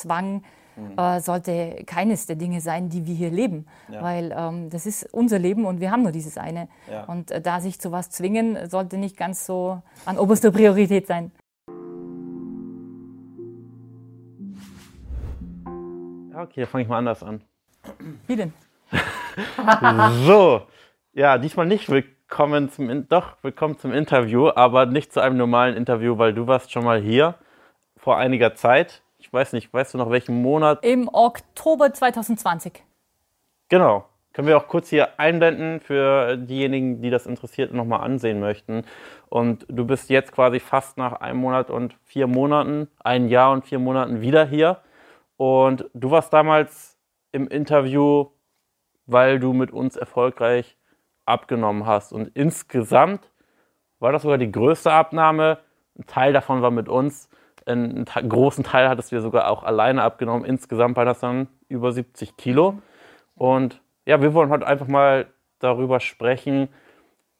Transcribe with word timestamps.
Zwang 0.00 0.42
mhm. 0.76 0.98
äh, 0.98 1.20
sollte 1.20 1.84
keines 1.86 2.26
der 2.26 2.36
Dinge 2.36 2.60
sein, 2.60 2.88
die 2.88 3.06
wir 3.06 3.14
hier 3.14 3.30
leben. 3.30 3.66
Ja. 3.88 4.02
Weil 4.02 4.34
ähm, 4.36 4.70
das 4.70 4.86
ist 4.86 5.12
unser 5.12 5.38
Leben 5.38 5.64
und 5.64 5.80
wir 5.80 5.90
haben 5.90 6.02
nur 6.02 6.12
dieses 6.12 6.38
eine. 6.38 6.68
Ja. 6.90 7.04
Und 7.04 7.30
äh, 7.30 7.40
da 7.40 7.60
sich 7.60 7.80
zu 7.80 7.92
was 7.92 8.10
zwingen, 8.10 8.68
sollte 8.68 8.96
nicht 8.96 9.16
ganz 9.16 9.46
so 9.46 9.82
an 10.04 10.18
oberster 10.18 10.50
Priorität 10.50 11.06
sein. 11.06 11.32
Okay, 16.34 16.64
fange 16.64 16.84
ich 16.84 16.88
mal 16.88 16.98
anders 16.98 17.22
an. 17.22 17.42
Wie 18.26 18.36
denn? 18.36 18.52
so, 20.24 20.62
ja, 21.12 21.38
diesmal 21.38 21.66
nicht 21.66 21.90
willkommen 21.90 22.70
zum, 22.70 22.88
In 22.88 23.08
doch, 23.08 23.36
willkommen 23.42 23.78
zum 23.78 23.92
Interview, 23.92 24.48
aber 24.54 24.86
nicht 24.86 25.12
zu 25.12 25.20
einem 25.20 25.36
normalen 25.36 25.76
Interview, 25.76 26.16
weil 26.18 26.32
du 26.32 26.46
warst 26.46 26.72
schon 26.72 26.84
mal 26.84 27.00
hier 27.00 27.34
vor 27.96 28.16
einiger 28.16 28.54
Zeit. 28.54 29.02
Ich 29.30 29.32
weiß 29.32 29.52
nicht, 29.52 29.72
weißt 29.72 29.94
du 29.94 29.98
noch 29.98 30.10
welchen 30.10 30.42
Monat? 30.42 30.84
Im 30.84 31.08
Oktober 31.12 31.94
2020. 31.94 32.82
Genau. 33.68 34.04
Können 34.32 34.48
wir 34.48 34.56
auch 34.56 34.66
kurz 34.66 34.88
hier 34.88 35.20
einblenden 35.20 35.78
für 35.78 36.36
diejenigen, 36.36 37.00
die 37.00 37.10
das 37.10 37.26
interessiert 37.26 37.72
nochmal 37.72 38.00
ansehen 38.00 38.40
möchten. 38.40 38.82
Und 39.28 39.66
du 39.68 39.86
bist 39.86 40.10
jetzt 40.10 40.32
quasi 40.32 40.58
fast 40.58 40.98
nach 40.98 41.12
einem 41.12 41.38
Monat 41.38 41.70
und 41.70 41.94
vier 42.02 42.26
Monaten, 42.26 42.88
ein 42.98 43.28
Jahr 43.28 43.52
und 43.52 43.64
vier 43.64 43.78
Monaten 43.78 44.20
wieder 44.20 44.44
hier. 44.44 44.80
Und 45.36 45.88
du 45.94 46.10
warst 46.10 46.32
damals 46.32 46.98
im 47.30 47.46
Interview, 47.46 48.30
weil 49.06 49.38
du 49.38 49.52
mit 49.52 49.70
uns 49.70 49.94
erfolgreich 49.94 50.76
abgenommen 51.24 51.86
hast. 51.86 52.12
Und 52.12 52.32
insgesamt 52.34 53.30
war 54.00 54.10
das 54.10 54.22
sogar 54.22 54.38
die 54.38 54.50
größte 54.50 54.90
Abnahme. 54.90 55.58
Ein 55.96 56.06
Teil 56.06 56.32
davon 56.32 56.62
war 56.62 56.72
mit 56.72 56.88
uns. 56.88 57.28
Einen 57.70 58.04
großen 58.04 58.64
Teil 58.64 58.88
hattest 58.88 59.12
du 59.12 59.20
sogar 59.20 59.50
auch 59.50 59.62
alleine 59.62 60.02
abgenommen. 60.02 60.44
Insgesamt 60.44 60.96
war 60.96 61.04
das 61.04 61.20
dann 61.20 61.48
über 61.68 61.92
70 61.92 62.36
Kilo. 62.36 62.80
Und 63.34 63.80
ja, 64.06 64.20
wir 64.20 64.34
wollen 64.34 64.50
heute 64.50 64.66
einfach 64.66 64.88
mal 64.88 65.26
darüber 65.60 66.00
sprechen, 66.00 66.68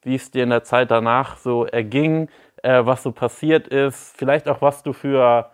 wie 0.03 0.15
es 0.15 0.31
dir 0.31 0.45
in 0.45 0.51
der 0.51 0.65
Zeit 0.65 0.91
danach 0.91 1.37
so 1.37 1.67
erging, 1.67 2.29
äh, 2.63 2.85
was 2.85 3.03
so 3.03 3.13
passiert 3.13 3.69
ist, 3.69 4.17
vielleicht 4.17 4.49
auch 4.49 4.63
was 4.63 4.83
du 4.83 4.93
für, 4.93 5.51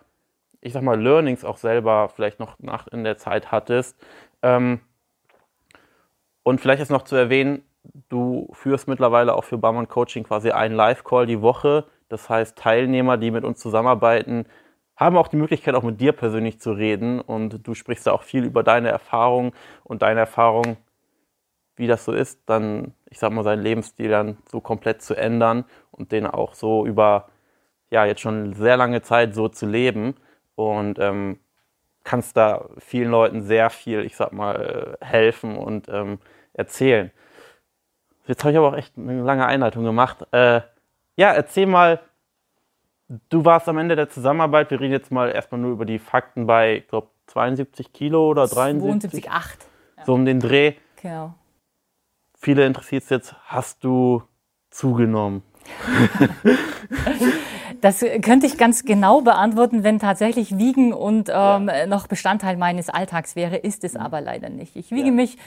ich 0.61 0.73
sag 0.73 0.83
mal, 0.83 1.01
Learnings 1.01 1.43
auch 1.43 1.57
selber 1.57 2.09
vielleicht 2.09 2.39
noch 2.39 2.59
nach 2.59 2.87
in 2.87 3.03
der 3.03 3.17
Zeit 3.17 3.51
hattest. 3.51 3.97
Ähm, 4.41 4.79
und 6.43 6.61
vielleicht 6.61 6.81
ist 6.81 6.91
noch 6.91 7.03
zu 7.03 7.15
erwähnen, 7.15 7.63
du 8.09 8.49
führst 8.53 8.87
mittlerweile 8.87 9.35
auch 9.35 9.43
für 9.43 9.57
Barmann 9.57 9.87
Coaching 9.87 10.23
quasi 10.23 10.51
einen 10.51 10.75
Live-Call 10.75 11.25
die 11.25 11.41
Woche. 11.41 11.85
Das 12.09 12.29
heißt, 12.29 12.57
Teilnehmer, 12.57 13.17
die 13.17 13.31
mit 13.31 13.43
uns 13.43 13.59
zusammenarbeiten, 13.59 14.45
haben 14.97 15.15
auch 15.15 15.27
die 15.27 15.37
Möglichkeit, 15.37 15.75
auch 15.75 15.83
mit 15.83 16.01
dir 16.01 16.11
persönlich 16.11 16.59
zu 16.59 16.71
reden. 16.71 17.21
Und 17.21 17.65
du 17.65 17.75
sprichst 17.75 18.07
da 18.07 18.11
auch 18.11 18.23
viel 18.23 18.43
über 18.43 18.63
deine 18.63 18.89
Erfahrung 18.89 19.53
und 19.83 20.01
deine 20.01 20.21
Erfahrung, 20.21 20.77
wie 21.75 21.87
das 21.87 22.03
so 22.03 22.11
ist, 22.11 22.41
dann, 22.47 22.93
ich 23.09 23.19
sag 23.19 23.31
mal, 23.31 23.43
seinen 23.43 23.61
Lebensstil 23.61 24.09
dann 24.09 24.37
so 24.51 24.59
komplett 24.59 25.03
zu 25.03 25.15
ändern 25.15 25.65
und 25.91 26.11
den 26.11 26.25
auch 26.25 26.55
so 26.55 26.85
über, 26.85 27.29
ja, 27.91 28.05
jetzt 28.05 28.21
schon 28.21 28.53
sehr 28.53 28.75
lange 28.75 29.03
Zeit 29.03 29.35
so 29.35 29.47
zu 29.47 29.67
leben. 29.67 30.15
Und 30.55 30.97
ähm, 30.97 31.39
kannst 32.03 32.35
da 32.35 32.67
vielen 32.79 33.11
Leuten 33.11 33.43
sehr 33.43 33.69
viel, 33.69 34.03
ich 34.03 34.15
sag 34.15 34.33
mal, 34.33 34.97
helfen 35.01 35.57
und 35.57 35.87
ähm, 35.89 36.19
erzählen. 36.53 37.11
Jetzt 38.25 38.43
habe 38.43 38.51
ich 38.51 38.57
aber 38.57 38.69
auch 38.69 38.75
echt 38.75 38.97
eine 38.97 39.21
lange 39.21 39.45
Einleitung 39.45 39.83
gemacht. 39.83 40.25
Äh, 40.31 40.61
ja, 41.15 41.31
erzähl 41.33 41.67
mal, 41.67 41.99
du 43.29 43.45
warst 43.45 43.67
am 43.69 43.77
Ende 43.77 43.95
der 43.95 44.09
Zusammenarbeit, 44.09 44.71
wir 44.71 44.79
reden 44.79 44.91
jetzt 44.91 45.11
mal 45.11 45.29
erstmal 45.29 45.61
nur 45.61 45.71
über 45.71 45.85
die 45.85 45.99
Fakten 45.99 46.47
bei, 46.47 46.77
ich 46.77 46.87
glaube, 46.87 47.07
72 47.27 47.93
Kilo 47.93 48.29
oder 48.29 48.47
73? 48.47 49.25
72,8. 49.25 49.41
So 50.05 50.13
um 50.13 50.25
den 50.25 50.39
Dreh. 50.39 50.73
Genau. 51.01 51.33
Viele 52.39 52.65
interessiert 52.65 53.03
es 53.03 53.09
jetzt, 53.09 53.35
hast 53.45 53.83
du 53.83 54.23
zugenommen? 54.69 55.43
Das 57.81 57.99
könnte 57.99 58.47
ich 58.47 58.57
ganz 58.57 58.85
genau 58.85 59.21
beantworten, 59.21 59.83
wenn 59.83 59.99
tatsächlich 59.99 60.57
Wiegen 60.57 60.93
und 60.93 61.29
ähm, 61.29 61.69
ja. 61.69 61.85
noch 61.85 62.07
Bestandteil 62.07 62.57
meines 62.57 62.89
Alltags 62.89 63.35
wäre, 63.35 63.57
ist 63.57 63.83
es 63.83 63.93
mhm. 63.93 64.01
aber 64.01 64.21
leider 64.21 64.49
nicht. 64.49 64.75
Ich 64.75 64.91
wiege 64.91 65.07
ja. 65.07 65.13
mich 65.13 65.37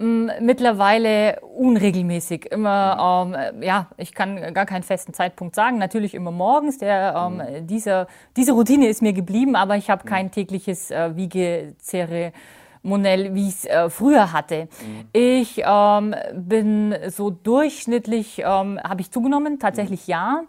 mittlerweile 0.00 1.40
unregelmäßig. 1.40 2.50
Immer, 2.50 3.32
ähm, 3.52 3.62
ja, 3.62 3.88
ich 3.98 4.14
kann 4.14 4.54
gar 4.54 4.64
keinen 4.64 4.82
festen 4.82 5.12
Zeitpunkt 5.12 5.54
sagen. 5.54 5.76
Natürlich 5.78 6.14
immer 6.14 6.30
morgens. 6.30 6.78
Der, 6.78 7.14
ähm, 7.16 7.36
mhm. 7.36 7.66
dieser, 7.66 8.06
diese 8.36 8.52
Routine 8.52 8.88
ist 8.88 9.02
mir 9.02 9.12
geblieben, 9.12 9.56
aber 9.56 9.76
ich 9.76 9.90
habe 9.90 10.04
kein 10.04 10.30
tägliches 10.30 10.90
äh, 10.90 11.16
Wiegezerre. 11.16 12.32
Monell, 12.82 13.34
wie 13.34 13.48
ich 13.48 13.54
es 13.56 13.64
äh, 13.66 13.90
früher 13.90 14.32
hatte. 14.32 14.68
Mhm. 14.80 15.08
Ich 15.12 15.62
ähm, 15.64 16.14
bin 16.34 16.94
so 17.08 17.30
durchschnittlich, 17.30 18.38
ähm, 18.38 18.80
habe 18.82 19.00
ich 19.00 19.10
zugenommen, 19.10 19.58
tatsächlich 19.58 20.06
mhm. 20.06 20.12
ja. 20.12 20.42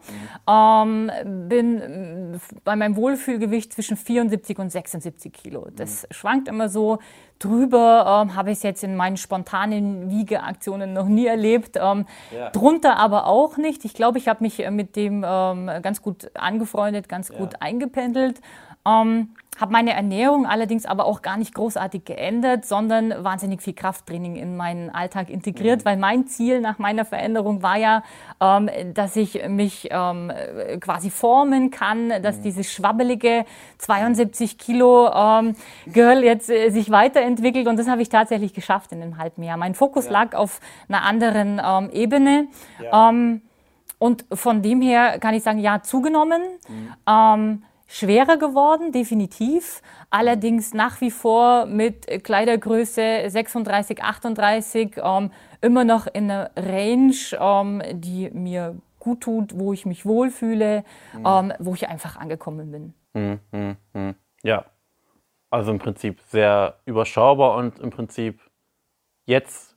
Ähm, 0.47 1.11
bin 1.49 2.39
bei 2.63 2.75
meinem 2.75 2.95
Wohlfühlgewicht 2.95 3.73
zwischen 3.73 3.97
74 3.97 4.59
und 4.59 4.71
76 4.71 5.33
Kilo. 5.33 5.67
Das 5.75 6.03
mhm. 6.03 6.13
schwankt 6.13 6.47
immer 6.47 6.69
so. 6.69 6.99
Drüber 7.41 8.21
ähm, 8.23 8.35
habe 8.35 8.51
ich 8.51 8.57
es 8.57 8.63
jetzt 8.63 8.83
in 8.83 8.95
meinen 8.95 9.17
spontanen 9.17 10.11
Wiegeaktionen 10.11 10.93
noch 10.93 11.07
nie 11.07 11.25
erlebt. 11.25 11.75
Ähm, 11.75 12.05
ja. 12.35 12.51
Drunter 12.51 12.97
aber 12.97 13.25
auch 13.25 13.57
nicht. 13.57 13.83
Ich 13.83 13.95
glaube, 13.95 14.19
ich 14.19 14.27
habe 14.27 14.43
mich 14.43 14.63
äh, 14.63 14.69
mit 14.69 14.95
dem 14.95 15.25
ähm, 15.27 15.69
ganz 15.81 16.03
gut 16.03 16.29
angefreundet, 16.35 17.09
ganz 17.09 17.29
ja. 17.29 17.37
gut 17.37 17.55
eingependelt. 17.59 18.39
Ähm, 18.85 19.29
habe 19.59 19.73
meine 19.73 19.93
Ernährung 19.93 20.47
allerdings 20.47 20.85
aber 20.85 21.05
auch 21.05 21.21
gar 21.21 21.37
nicht 21.37 21.53
großartig 21.53 22.03
geändert, 22.05 22.65
sondern 22.65 23.13
wahnsinnig 23.23 23.61
viel 23.61 23.73
Krafttraining 23.73 24.35
in 24.35 24.57
meinen 24.57 24.89
Alltag 24.89 25.29
integriert, 25.29 25.81
mhm. 25.81 25.85
weil 25.85 25.97
mein 25.97 26.25
Ziel 26.25 26.61
nach 26.61 26.79
meiner 26.79 27.05
Veränderung 27.05 27.61
war 27.61 27.77
ja, 27.77 28.01
ähm, 28.39 28.69
dass 28.93 29.15
ich 29.15 29.47
mich 29.47 29.89
ähm, 29.91 30.31
quasi 30.79 31.11
formen 31.11 31.69
kann, 31.69 32.09
dass 32.23 32.37
mhm. 32.37 32.43
dieses 32.43 32.73
schwabbelige 32.73 33.45
72 33.77 34.57
Kilo 34.57 35.11
ähm, 35.13 35.55
Girl 35.85 36.23
jetzt 36.23 36.49
äh, 36.49 36.69
sich 36.71 36.89
weiterentwickelt 36.89 37.67
und 37.67 37.77
das 37.77 37.87
habe 37.87 38.01
ich 38.01 38.09
tatsächlich 38.09 38.53
geschafft 38.53 38.91
in 38.93 39.01
einem 39.01 39.17
halben 39.17 39.43
Jahr. 39.43 39.57
Mein 39.57 39.75
Fokus 39.75 40.05
ja. 40.05 40.11
lag 40.11 40.33
auf 40.33 40.59
einer 40.87 41.03
anderen 41.03 41.61
ähm, 41.63 41.89
Ebene. 41.91 42.47
Ja. 42.81 43.09
Ähm, 43.09 43.41
und 43.99 44.25
von 44.33 44.63
dem 44.63 44.81
her 44.81 45.19
kann 45.19 45.35
ich 45.35 45.43
sagen, 45.43 45.59
ja, 45.59 45.83
zugenommen. 45.83 46.41
Mhm. 46.67 47.61
Schwerer 47.93 48.37
geworden, 48.37 48.93
definitiv. 48.93 49.81
Allerdings 50.09 50.73
nach 50.73 51.01
wie 51.01 51.11
vor 51.11 51.65
mit 51.65 52.07
Kleidergröße 52.23 53.25
36, 53.27 54.01
38 54.01 54.95
ähm, 55.03 55.31
immer 55.59 55.83
noch 55.83 56.07
in 56.07 56.31
einer 56.31 56.51
Range, 56.55 57.13
ähm, 57.37 57.81
die 57.99 58.29
mir 58.29 58.77
gut 58.97 59.19
tut, 59.21 59.59
wo 59.59 59.73
ich 59.73 59.85
mich 59.85 60.05
wohlfühle, 60.05 60.85
mhm. 61.13 61.25
ähm, 61.25 61.53
wo 61.59 61.73
ich 61.73 61.89
einfach 61.89 62.15
angekommen 62.15 62.71
bin. 62.71 62.93
Mhm, 63.13 63.39
mh, 63.51 63.75
mh. 63.91 64.13
Ja, 64.43 64.65
also 65.49 65.71
im 65.71 65.79
Prinzip 65.79 66.21
sehr 66.21 66.79
überschaubar 66.85 67.57
und 67.57 67.77
im 67.79 67.89
Prinzip 67.89 68.39
jetzt 69.25 69.75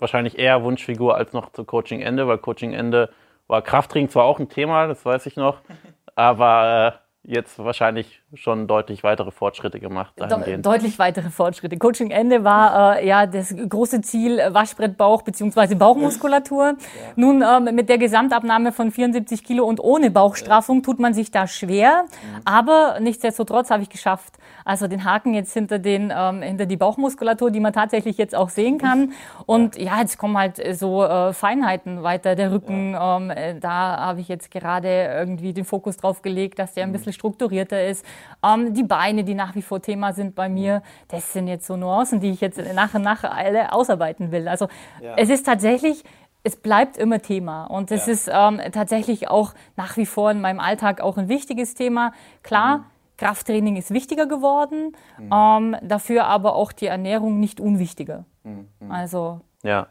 wahrscheinlich 0.00 0.40
eher 0.40 0.64
Wunschfigur 0.64 1.14
als 1.14 1.32
noch 1.32 1.52
zu 1.52 1.64
Coaching-Ende, 1.64 2.26
weil 2.26 2.38
Coaching-Ende 2.38 3.10
war 3.46 3.62
Krafttraining 3.62 4.08
zwar 4.08 4.24
auch 4.24 4.40
ein 4.40 4.48
Thema, 4.48 4.88
das 4.88 5.04
weiß 5.04 5.26
ich 5.26 5.36
noch, 5.36 5.60
aber 6.16 6.96
äh, 6.96 7.01
jetzt 7.24 7.58
wahrscheinlich 7.58 8.21
schon 8.34 8.66
deutlich 8.66 9.04
weitere 9.04 9.30
Fortschritte 9.30 9.78
gemacht. 9.78 10.14
De 10.18 10.56
deutlich 10.58 10.98
weitere 10.98 11.30
Fortschritte. 11.30 11.76
Coaching-Ende 11.76 12.44
war 12.44 12.98
äh, 12.98 13.06
ja 13.06 13.26
das 13.26 13.54
große 13.54 14.00
Ziel 14.00 14.38
äh, 14.38 14.54
Waschbrettbauch 14.54 15.22
bzw. 15.22 15.74
Bauchmuskulatur. 15.74 16.64
Ja. 16.64 16.76
Nun 17.16 17.42
ähm, 17.42 17.74
mit 17.74 17.88
der 17.88 17.98
Gesamtabnahme 17.98 18.72
von 18.72 18.90
74 18.90 19.44
Kilo 19.44 19.64
und 19.64 19.80
ohne 19.80 20.10
Bauchstraffung 20.10 20.78
ja. 20.78 20.82
tut 20.82 20.98
man 20.98 21.14
sich 21.14 21.30
da 21.30 21.46
schwer, 21.46 22.04
mhm. 22.04 22.40
aber 22.44 22.98
nichtsdestotrotz 23.00 23.70
habe 23.70 23.82
ich 23.82 23.90
geschafft. 23.90 24.38
Also 24.64 24.86
den 24.86 25.04
Haken 25.04 25.34
jetzt 25.34 25.52
hinter 25.52 25.78
den 25.78 26.12
ähm, 26.14 26.42
hinter 26.42 26.66
die 26.66 26.76
Bauchmuskulatur, 26.76 27.50
die 27.50 27.60
man 27.60 27.72
tatsächlich 27.72 28.16
jetzt 28.16 28.34
auch 28.34 28.48
sehen 28.48 28.78
kann. 28.78 29.12
Und 29.46 29.76
ja, 29.76 29.84
ja 29.84 30.00
jetzt 30.00 30.18
kommen 30.18 30.38
halt 30.38 30.60
so 30.76 31.04
äh, 31.04 31.32
Feinheiten 31.32 32.02
weiter. 32.02 32.34
Der 32.34 32.52
Rücken, 32.52 32.96
ähm, 32.98 33.30
äh, 33.30 33.58
da 33.58 33.98
habe 33.98 34.20
ich 34.20 34.28
jetzt 34.28 34.50
gerade 34.50 34.88
irgendwie 34.88 35.52
den 35.52 35.64
Fokus 35.64 35.96
drauf 35.96 36.22
gelegt, 36.22 36.58
dass 36.58 36.74
der 36.74 36.84
ein 36.84 36.90
mhm. 36.90 36.94
bisschen 36.94 37.12
strukturierter 37.12 37.84
ist. 37.84 38.04
Ähm, 38.44 38.74
die 38.74 38.82
Beine, 38.82 39.24
die 39.24 39.34
nach 39.34 39.54
wie 39.54 39.62
vor 39.62 39.80
Thema 39.80 40.12
sind 40.12 40.34
bei 40.34 40.48
mir, 40.48 40.82
das 41.08 41.32
sind 41.32 41.48
jetzt 41.48 41.66
so 41.66 41.76
Nuancen, 41.76 42.20
die 42.20 42.30
ich 42.30 42.40
jetzt 42.40 42.60
nach 42.74 42.94
und 42.94 43.02
nach 43.02 43.24
alle 43.24 43.72
ausarbeiten 43.72 44.32
will. 44.32 44.48
Also 44.48 44.68
ja. 45.00 45.14
es 45.16 45.30
ist 45.30 45.44
tatsächlich, 45.44 46.04
es 46.42 46.56
bleibt 46.56 46.96
immer 46.96 47.20
Thema 47.20 47.64
und 47.64 47.90
es 47.90 48.06
ja. 48.06 48.12
ist 48.12 48.30
ähm, 48.32 48.60
tatsächlich 48.72 49.28
auch 49.28 49.54
nach 49.76 49.96
wie 49.96 50.06
vor 50.06 50.30
in 50.30 50.40
meinem 50.40 50.60
Alltag 50.60 51.00
auch 51.00 51.16
ein 51.16 51.28
wichtiges 51.28 51.74
Thema. 51.74 52.12
Klar, 52.42 52.78
mhm. 52.78 52.84
Krafttraining 53.18 53.76
ist 53.76 53.92
wichtiger 53.92 54.26
geworden, 54.26 54.96
mhm. 55.18 55.30
ähm, 55.32 55.76
dafür 55.82 56.24
aber 56.24 56.56
auch 56.56 56.72
die 56.72 56.86
Ernährung 56.86 57.38
nicht 57.38 57.60
unwichtiger. 57.60 58.24
Mhm. 58.42 58.66
Also 58.88 59.40
ja, 59.62 59.86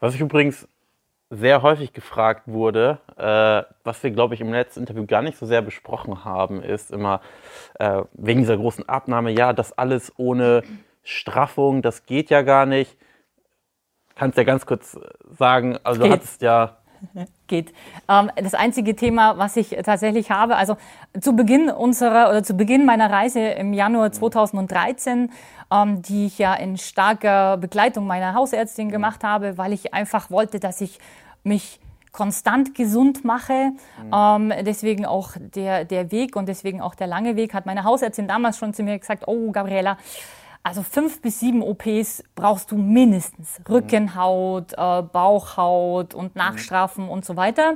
was 0.00 0.14
ich 0.14 0.20
übrigens 0.20 0.68
sehr 1.34 1.62
häufig 1.62 1.92
gefragt 1.92 2.42
wurde, 2.46 2.98
äh, 3.16 3.62
was 3.84 4.02
wir, 4.02 4.10
glaube 4.10 4.34
ich, 4.34 4.40
im 4.40 4.52
letzten 4.52 4.80
Interview 4.80 5.06
gar 5.06 5.22
nicht 5.22 5.38
so 5.38 5.46
sehr 5.46 5.62
besprochen 5.62 6.24
haben, 6.24 6.62
ist 6.62 6.90
immer 6.90 7.20
äh, 7.78 8.02
wegen 8.12 8.40
dieser 8.40 8.56
großen 8.56 8.88
Abnahme, 8.88 9.30
ja, 9.32 9.52
das 9.52 9.76
alles 9.76 10.12
ohne 10.16 10.62
Straffung, 11.02 11.82
das 11.82 12.06
geht 12.06 12.30
ja 12.30 12.42
gar 12.42 12.66
nicht. 12.66 12.96
Kannst 14.14 14.38
ja 14.38 14.44
ganz 14.44 14.64
kurz 14.64 14.98
sagen, 15.36 15.76
also 15.82 16.00
geht. 16.00 16.10
du 16.10 16.14
hattest 16.14 16.42
ja 16.42 16.76
geht. 17.46 17.72
Ähm, 18.08 18.30
das 18.36 18.54
einzige 18.54 18.96
Thema, 18.96 19.38
was 19.38 19.56
ich 19.56 19.76
tatsächlich 19.84 20.30
habe, 20.30 20.56
also 20.56 20.76
zu 21.20 21.34
Beginn 21.34 21.70
unserer 21.70 22.30
oder 22.30 22.42
zu 22.42 22.54
Beginn 22.54 22.86
meiner 22.86 23.10
Reise 23.10 23.40
im 23.40 23.72
Januar 23.72 24.12
2013, 24.12 25.30
ähm, 25.72 26.02
die 26.02 26.26
ich 26.26 26.38
ja 26.38 26.54
in 26.54 26.76
starker 26.76 27.56
Begleitung 27.56 28.06
meiner 28.06 28.34
Hausärztin 28.34 28.90
gemacht 28.90 29.24
habe, 29.24 29.58
weil 29.58 29.72
ich 29.72 29.94
einfach 29.94 30.30
wollte, 30.30 30.60
dass 30.60 30.80
ich 30.80 30.98
mich 31.44 31.80
konstant 32.12 32.74
gesund 32.74 33.24
mache. 33.24 33.72
Mhm. 34.02 34.12
Ähm, 34.12 34.64
deswegen 34.64 35.04
auch 35.04 35.32
der, 35.38 35.84
der 35.84 36.10
Weg 36.10 36.36
und 36.36 36.48
deswegen 36.48 36.80
auch 36.80 36.94
der 36.94 37.06
lange 37.06 37.36
Weg, 37.36 37.54
hat 37.54 37.66
meine 37.66 37.84
Hausärztin 37.84 38.28
damals 38.28 38.56
schon 38.56 38.72
zu 38.72 38.82
mir 38.82 38.98
gesagt, 38.98 39.24
oh 39.26 39.50
Gabriela, 39.50 39.98
also 40.62 40.82
fünf 40.82 41.20
bis 41.20 41.40
sieben 41.40 41.62
OPs 41.62 42.24
brauchst 42.34 42.70
du 42.70 42.76
mindestens. 42.76 43.58
Mhm. 43.58 43.74
Rückenhaut, 43.74 44.72
äh, 44.72 45.02
Bauchhaut 45.02 46.14
und 46.14 46.34
mhm. 46.34 46.40
Nachstrafen 46.40 47.04
mhm. 47.04 47.10
und 47.10 47.24
so 47.24 47.36
weiter. 47.36 47.74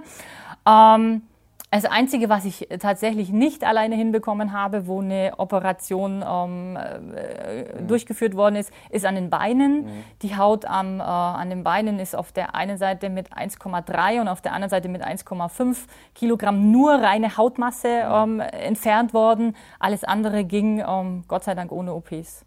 Ähm, 0.67 1.23
das 1.71 1.85
Einzige, 1.85 2.31
was 2.31 2.47
ich 2.47 2.67
tatsächlich 2.81 3.31
nicht 3.31 3.63
alleine 3.63 3.95
hinbekommen 3.95 4.53
habe, 4.53 4.87
wo 4.87 5.03
eine 5.03 5.35
Operation 5.37 6.25
ähm, 6.27 6.77
äh, 6.77 7.81
mhm. 7.81 7.87
durchgeführt 7.89 8.35
worden 8.37 8.57
ist, 8.57 8.73
ist 8.89 9.05
an 9.05 9.17
den 9.17 9.29
Beinen. 9.29 9.85
Mhm. 9.85 10.05
Die 10.23 10.37
Haut 10.37 10.65
am, 10.65 11.01
äh, 11.01 11.03
an 11.03 11.51
den 11.51 11.65
Beinen 11.65 11.99
ist 11.99 12.17
auf 12.17 12.33
der 12.33 12.55
einen 12.55 12.79
Seite 12.79 13.11
mit 13.11 13.35
1,3 13.35 14.21
und 14.21 14.29
auf 14.29 14.41
der 14.41 14.55
anderen 14.55 14.71
Seite 14.71 14.89
mit 14.89 15.05
1,5 15.05 15.77
Kilogramm 16.15 16.73
nur 16.73 16.93
reine 16.95 17.37
Hautmasse 17.37 18.05
mhm. 18.27 18.41
ähm, 18.41 18.49
entfernt 18.53 19.13
worden. 19.13 19.55
Alles 19.79 20.05
andere 20.05 20.45
ging 20.45 20.83
ähm, 20.87 21.25
Gott 21.29 21.45
sei 21.45 21.55
Dank 21.55 21.71
ohne 21.71 21.93
OPs. 21.93 22.47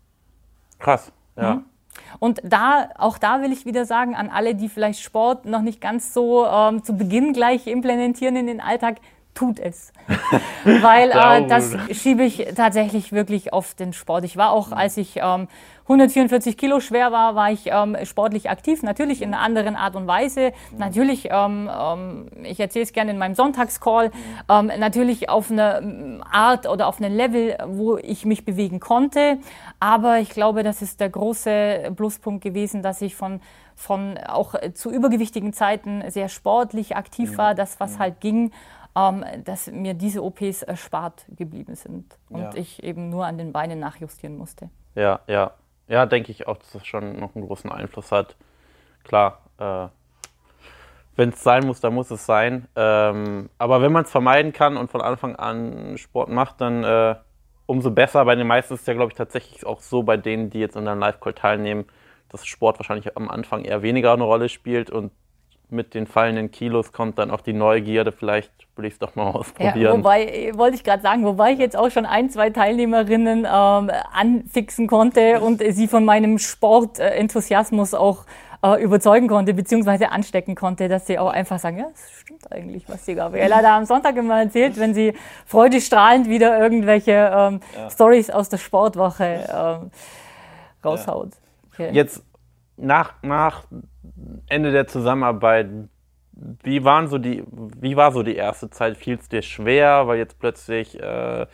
Krass, 0.79 1.13
ja. 1.37 1.61
Und 2.19 2.41
da, 2.43 2.89
auch 2.97 3.17
da 3.17 3.41
will 3.41 3.51
ich 3.51 3.65
wieder 3.65 3.85
sagen, 3.85 4.15
an 4.15 4.29
alle, 4.29 4.55
die 4.55 4.69
vielleicht 4.69 5.01
Sport 5.01 5.45
noch 5.45 5.61
nicht 5.61 5.81
ganz 5.81 6.13
so 6.13 6.45
ähm, 6.45 6.83
zu 6.83 6.95
Beginn 6.95 7.33
gleich 7.33 7.67
implementieren 7.67 8.35
in 8.35 8.47
den 8.47 8.61
Alltag, 8.61 8.97
tut 9.33 9.59
es. 9.59 9.93
Weil 10.63 11.11
äh, 11.11 11.47
das 11.47 11.75
schiebe 11.91 12.23
ich 12.23 12.47
tatsächlich 12.55 13.11
wirklich 13.11 13.53
auf 13.53 13.73
den 13.75 13.93
Sport. 13.93 14.25
Ich 14.25 14.37
war 14.37 14.51
auch, 14.51 14.71
als 14.71 14.97
ich 14.97 15.17
ähm, 15.17 15.47
144 15.83 16.57
Kilo 16.57 16.79
schwer 16.79 17.11
war, 17.11 17.35
war 17.35 17.51
ich 17.51 17.67
ähm, 17.67 17.97
sportlich 18.03 18.49
aktiv, 18.49 18.81
natürlich 18.83 19.21
in 19.21 19.33
einer 19.33 19.43
anderen 19.43 19.75
Art 19.75 19.95
und 19.95 20.07
Weise. 20.07 20.53
Natürlich, 20.77 21.29
ähm, 21.31 21.69
ähm, 21.69 22.27
ich 22.43 22.59
erzähle 22.59 22.83
es 22.83 22.93
gerne 22.93 23.11
in 23.11 23.17
meinem 23.17 23.35
Sonntagscall, 23.35 24.11
ähm, 24.49 24.71
natürlich 24.79 25.29
auf 25.29 25.51
eine 25.51 25.79
ähm, 25.79 26.23
Art 26.29 26.67
oder 26.67 26.87
auf 26.87 27.01
einem 27.01 27.15
Level, 27.15 27.57
wo 27.67 27.97
ich 27.97 28.25
mich 28.25 28.45
bewegen 28.45 28.79
konnte. 28.79 29.39
Aber 29.79 30.19
ich 30.19 30.29
glaube, 30.29 30.63
das 30.63 30.81
ist 30.81 30.99
der 30.99 31.09
große 31.09 31.91
Pluspunkt 31.95 32.43
gewesen, 32.43 32.83
dass 32.83 33.01
ich 33.01 33.15
von 33.15 33.41
von 33.73 34.19
auch 34.19 34.53
zu 34.75 34.91
übergewichtigen 34.91 35.53
Zeiten 35.53 36.03
sehr 36.07 36.29
sportlich 36.29 36.95
aktiv 36.95 37.39
war, 37.39 37.55
das 37.55 37.79
was 37.79 37.97
halt 37.97 38.19
ging 38.19 38.51
ähm, 38.95 39.23
dass 39.43 39.67
mir 39.67 39.93
diese 39.93 40.23
OPs 40.23 40.63
erspart 40.63 41.25
geblieben 41.35 41.75
sind 41.75 42.17
und 42.29 42.41
ja. 42.41 42.51
ich 42.55 42.83
eben 42.83 43.09
nur 43.09 43.25
an 43.25 43.37
den 43.37 43.51
Beinen 43.51 43.79
nachjustieren 43.79 44.37
musste. 44.37 44.69
Ja, 44.95 45.21
ja. 45.27 45.51
Ja, 45.87 46.05
denke 46.05 46.31
ich 46.31 46.47
auch, 46.47 46.57
dass 46.57 46.71
das 46.71 46.85
schon 46.85 47.19
noch 47.19 47.35
einen 47.35 47.45
großen 47.45 47.69
Einfluss 47.69 48.11
hat. 48.11 48.35
Klar, 49.03 49.41
äh, 49.57 49.87
wenn 51.15 51.29
es 51.29 51.43
sein 51.43 51.65
muss, 51.65 51.81
dann 51.81 51.93
muss 51.93 52.11
es 52.11 52.25
sein. 52.25 52.67
Ähm, 52.75 53.49
aber 53.57 53.81
wenn 53.81 53.91
man 53.91 54.03
es 54.03 54.11
vermeiden 54.11 54.53
kann 54.53 54.77
und 54.77 54.89
von 54.89 55.01
Anfang 55.01 55.35
an 55.35 55.97
Sport 55.97 56.29
macht, 56.29 56.61
dann 56.61 56.83
äh, 56.83 57.15
umso 57.65 57.91
besser. 57.91 58.23
Bei 58.25 58.35
den 58.35 58.47
meisten 58.47 58.73
ist 58.73 58.81
es 58.81 58.87
ja, 58.87 58.93
glaube 58.93 59.11
ich, 59.11 59.17
tatsächlich 59.17 59.65
auch 59.65 59.81
so, 59.81 60.03
bei 60.03 60.17
denen, 60.17 60.49
die 60.49 60.59
jetzt 60.59 60.77
an 60.77 60.87
einem 60.87 60.99
Live-Call 60.99 61.33
teilnehmen, 61.33 61.85
dass 62.29 62.45
Sport 62.45 62.79
wahrscheinlich 62.79 63.15
am 63.17 63.29
Anfang 63.29 63.65
eher 63.65 63.81
weniger 63.81 64.13
eine 64.13 64.23
Rolle 64.23 64.49
spielt 64.49 64.89
und 64.89 65.11
mit 65.71 65.93
den 65.93 66.05
fallenden 66.07 66.51
Kilos 66.51 66.91
kommt 66.91 67.17
dann 67.17 67.31
auch 67.31 67.41
die 67.41 67.53
Neugierde, 67.53 68.11
vielleicht 68.11 68.51
will 68.75 68.85
ich 68.85 68.93
es 68.93 68.99
doch 68.99 69.15
mal 69.15 69.31
ausprobieren. 69.31 69.79
Ja, 69.79 69.93
wobei, 69.93 70.51
wollte 70.55 70.75
ich 70.75 70.83
gerade 70.83 71.01
sagen, 71.01 71.23
wobei 71.23 71.53
ich 71.53 71.59
jetzt 71.59 71.77
auch 71.77 71.89
schon 71.89 72.05
ein, 72.05 72.29
zwei 72.29 72.49
Teilnehmerinnen 72.49 73.39
ähm, 73.39 73.91
anfixen 74.13 74.87
konnte 74.87 75.39
und 75.41 75.61
sie 75.61 75.87
von 75.87 76.05
meinem 76.05 76.37
Sportenthusiasmus 76.37 77.93
auch 77.93 78.25
äh, 78.63 78.81
überzeugen 78.81 79.27
konnte, 79.27 79.53
beziehungsweise 79.53 80.11
anstecken 80.11 80.55
konnte, 80.55 80.87
dass 80.87 81.07
sie 81.07 81.17
auch 81.17 81.31
einfach 81.31 81.59
sagen, 81.59 81.79
ja, 81.79 81.87
das 81.89 82.11
stimmt 82.11 82.51
eigentlich, 82.51 82.87
was 82.87 83.05
die 83.05 83.15
Gabriela 83.15 83.61
da 83.61 83.77
am 83.77 83.85
Sonntag 83.85 84.15
immer 84.17 84.39
erzählt, 84.41 84.77
wenn 84.77 84.93
sie 84.93 85.13
freudestrahlend 85.45 86.29
wieder 86.29 86.59
irgendwelche 86.59 87.31
ähm, 87.33 87.59
ja. 87.75 87.89
Stories 87.89 88.29
aus 88.29 88.49
der 88.49 88.57
Sportwoche 88.57 89.47
ähm, 89.83 89.91
raushaut. 90.83 91.31
Okay. 91.73 91.89
Jetzt 91.91 92.23
nach, 92.77 93.13
nach 93.21 93.63
Ende 94.47 94.71
der 94.71 94.87
Zusammenarbeit, 94.87 95.69
wie, 96.63 96.83
waren 96.83 97.07
so 97.07 97.17
die, 97.17 97.43
wie 97.79 97.95
war 97.95 98.11
so 98.11 98.23
die 98.23 98.35
erste 98.35 98.69
Zeit? 98.69 98.97
Fiel 98.97 99.17
es 99.19 99.29
dir 99.29 99.41
schwer, 99.41 100.07
weil 100.07 100.17
jetzt 100.17 100.39
plötzlich 100.39 100.99
äh, 100.99 101.45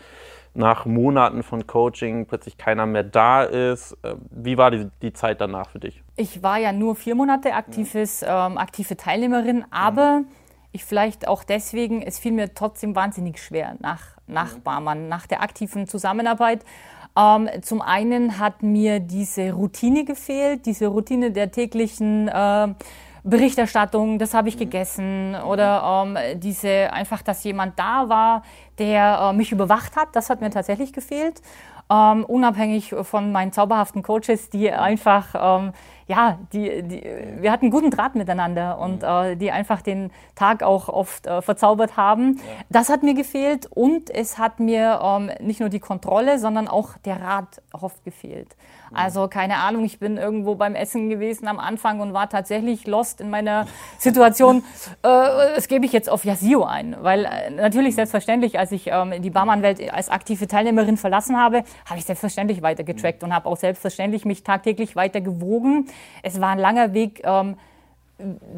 nach 0.58 0.86
Monaten 0.86 1.44
von 1.44 1.68
Coaching 1.68 2.26
plötzlich 2.26 2.58
keiner 2.58 2.86
mehr 2.86 3.04
da 3.04 3.44
ist? 3.44 3.94
Äh, 4.04 4.16
wie 4.32 4.58
war 4.58 4.72
die, 4.72 4.90
die 5.02 5.14
Zeit 5.14 5.40
danach 5.40 5.70
für 5.70 5.80
dich? 5.80 6.04
Ich 6.16 6.44
war 6.44 6.58
ja 6.58 6.74
nur 6.74 6.96
vier 6.96 7.16
Monate 7.16 7.54
aktives, 7.54 8.22
ja. 8.22 8.48
ähm, 8.48 8.58
aktive 8.58 8.98
Teilnehmerin, 8.98 9.66
aber 9.70 10.02
ja. 10.02 10.24
ich 10.72 10.84
vielleicht 10.84 11.28
auch 11.28 11.44
deswegen, 11.44 12.02
es 12.02 12.20
fiel 12.20 12.32
mir 12.32 12.54
trotzdem 12.54 12.96
wahnsinnig 12.96 13.40
schwer 13.40 13.76
nach, 13.80 14.02
nach 14.26 14.54
ja. 14.54 14.60
Barmann, 14.64 15.08
nach 15.08 15.28
der 15.28 15.42
aktiven 15.42 15.88
Zusammenarbeit. 15.88 16.66
Ähm, 17.18 17.50
zum 17.62 17.82
einen 17.82 18.38
hat 18.38 18.62
mir 18.62 19.00
diese 19.00 19.52
Routine 19.52 20.06
gefehlt, 20.06 20.66
diese 20.66 20.88
Routine 20.88 21.32
der 21.32 21.52
täglichen 21.52 22.28
äh, 22.28 22.68
Berichterstattung, 23.24 24.20
das 24.20 24.34
habe 24.34 24.50
ich 24.50 24.56
mhm. 24.56 24.60
gegessen 24.60 25.36
oder 25.36 26.06
ähm, 26.06 26.40
diese 26.40 26.94
einfach, 26.94 27.22
dass 27.22 27.44
jemand 27.44 27.78
da 27.80 28.08
war, 28.08 28.44
der 28.78 29.32
äh, 29.32 29.34
mich 29.34 29.52
überwacht 29.52 29.96
hat, 29.96 30.10
das 30.14 30.30
hat 30.30 30.42
mir 30.42 30.52
tatsächlich 30.52 30.94
gefehlt. 30.94 31.42
Ähm, 31.90 32.24
unabhängig 32.26 32.94
von 33.02 33.32
meinen 33.32 33.52
zauberhaften 33.52 34.04
Coaches, 34.04 34.50
die 34.50 34.72
einfach 34.72 35.62
ähm, 35.62 35.74
ja, 36.08 36.40
die, 36.54 36.84
die, 36.84 37.04
wir 37.40 37.52
hatten 37.52 37.70
guten 37.70 37.92
Draht 37.92 38.16
miteinander 38.16 38.80
und 38.80 39.02
mhm. 39.02 39.08
äh, 39.08 39.36
die 39.36 39.52
einfach 39.52 39.82
den 39.82 40.12
Tag 40.36 40.64
auch 40.64 40.88
oft 40.88 41.28
äh, 41.28 41.42
verzaubert 41.42 41.98
haben. 41.98 42.38
Ja. 42.38 42.44
Das 42.70 42.90
hat 42.90 43.04
mir 43.04 43.14
gefehlt 43.14 43.66
und 43.66 44.10
es 44.10 44.38
hat 44.38 44.60
mir 44.60 45.02
ähm, 45.04 45.32
nicht 45.42 45.60
nur 45.60 45.70
die 45.70 45.80
Kontrolle, 45.80 46.40
sondern 46.40 46.68
auch 46.68 46.98
der 47.04 47.22
Rat 47.22 47.62
oft 47.74 48.04
gefehlt. 48.06 48.56
Mhm. 48.90 48.98
Also 48.98 49.28
keine 49.28 49.58
Ahnung, 49.58 49.84
ich 49.84 50.00
bin 50.00 50.18
irgendwo 50.18 50.56
beim 50.56 50.76
Essen 50.76 51.10
gewesen 51.10 51.48
am 51.48 51.60
Anfang 51.60 52.00
und 52.00 52.14
war 52.14 52.30
tatsächlich 52.30 52.88
lost 52.88 53.20
in 53.20 53.30
meiner 53.30 53.68
Situation. 53.98 54.64
äh, 55.04 55.56
das 55.56 55.68
gebe 55.68 55.86
ich 55.86 55.92
jetzt 55.92 56.10
auf 56.10 56.24
Yasio 56.24 56.64
ein, 56.64 56.96
weil 57.02 57.26
äh, 57.26 57.50
natürlich 57.50 57.96
selbstverständlich, 57.96 58.58
als 58.58 58.72
ich 58.72 58.88
ähm, 58.88 59.22
die 59.22 59.30
Barmannwelt 59.30 59.92
als 59.92 60.08
aktive 60.08 60.48
Teilnehmerin 60.48 60.96
verlassen 60.96 61.38
habe, 61.38 61.64
habe 61.86 62.00
ich 62.00 62.06
selbstverständlich 62.06 62.62
weiter 62.62 62.86
getrackt 62.86 63.22
mhm. 63.22 63.30
und 63.30 63.36
habe 63.36 63.50
auch 63.50 63.58
selbstverständlich 63.58 64.24
mich 64.24 64.44
tagtäglich 64.44 64.96
weiter 64.96 65.20
gewogen 65.20 65.90
es 66.24 66.40
war 66.42 66.50
ein 66.50 66.60
langer 66.60 66.94
Weg 66.94 67.22
ähm, 67.24 67.58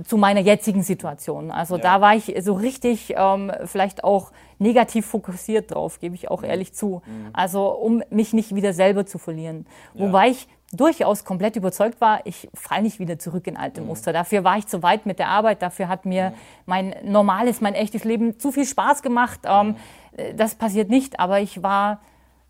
zu 0.06 0.18
meiner 0.18 0.40
jetzigen 0.40 0.84
Situation. 0.84 1.52
Also 1.52 1.76
ja. 1.76 1.82
da 1.82 2.02
war 2.02 2.16
ich 2.16 2.34
so 2.42 2.54
richtig 2.54 3.14
ähm, 3.18 3.52
vielleicht 3.66 4.04
auch 4.04 4.32
negativ 4.58 5.06
fokussiert 5.06 5.74
drauf, 5.74 6.00
gebe 6.00 6.16
ich 6.16 6.32
auch 6.32 6.42
mhm. 6.42 6.50
ehrlich 6.50 6.74
zu. 6.74 7.02
Mhm. 7.06 7.30
Also 7.34 7.70
um 7.70 8.02
mich 8.10 8.34
nicht 8.34 8.56
wieder 8.56 8.74
selber 8.74 9.06
zu 9.06 9.18
verlieren. 9.18 9.66
Ja. 9.94 10.06
Wobei 10.06 10.30
ich 10.30 10.48
durchaus 10.72 11.26
komplett 11.26 11.56
überzeugt 11.56 12.00
war, 12.00 12.26
ich 12.26 12.48
falle 12.54 12.84
nicht 12.84 13.00
wieder 13.00 13.20
zurück 13.20 13.48
in 13.48 13.58
alte 13.58 13.82
mhm. 13.82 13.88
Muster. 13.88 14.14
Dafür 14.14 14.44
war 14.44 14.58
ich 14.58 14.68
zu 14.68 14.82
weit 14.82 15.06
mit 15.06 15.20
der 15.20 15.28
Arbeit, 15.28 15.62
dafür 15.62 15.88
hat 15.88 16.06
mir 16.06 16.30
mhm. 16.30 16.36
mein 16.66 16.96
normales, 17.04 17.60
mein 17.60 17.74
echtes 17.74 18.04
Leben 18.04 18.40
zu 18.40 18.52
viel 18.52 18.66
Spaß 18.66 19.02
gemacht. 19.02 19.42
Ähm, 19.44 19.68
mhm. 19.68 19.76
äh, 20.16 20.34
das 20.36 20.56
passiert 20.56 20.90
nicht, 20.90 21.20
aber 21.20 21.42
ich 21.42 21.62
war 21.64 22.00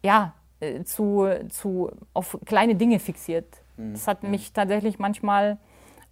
ja 0.03 0.34
äh, 0.60 0.84
zu, 0.84 1.27
zu 1.50 1.91
auf 2.13 2.38
kleine 2.46 2.75
Dinge 2.75 3.00
fixiert. 3.00 3.48
Das 3.93 4.07
hat 4.07 4.24
mich 4.24 4.51
tatsächlich 4.53 5.00
manchmal 5.00 5.57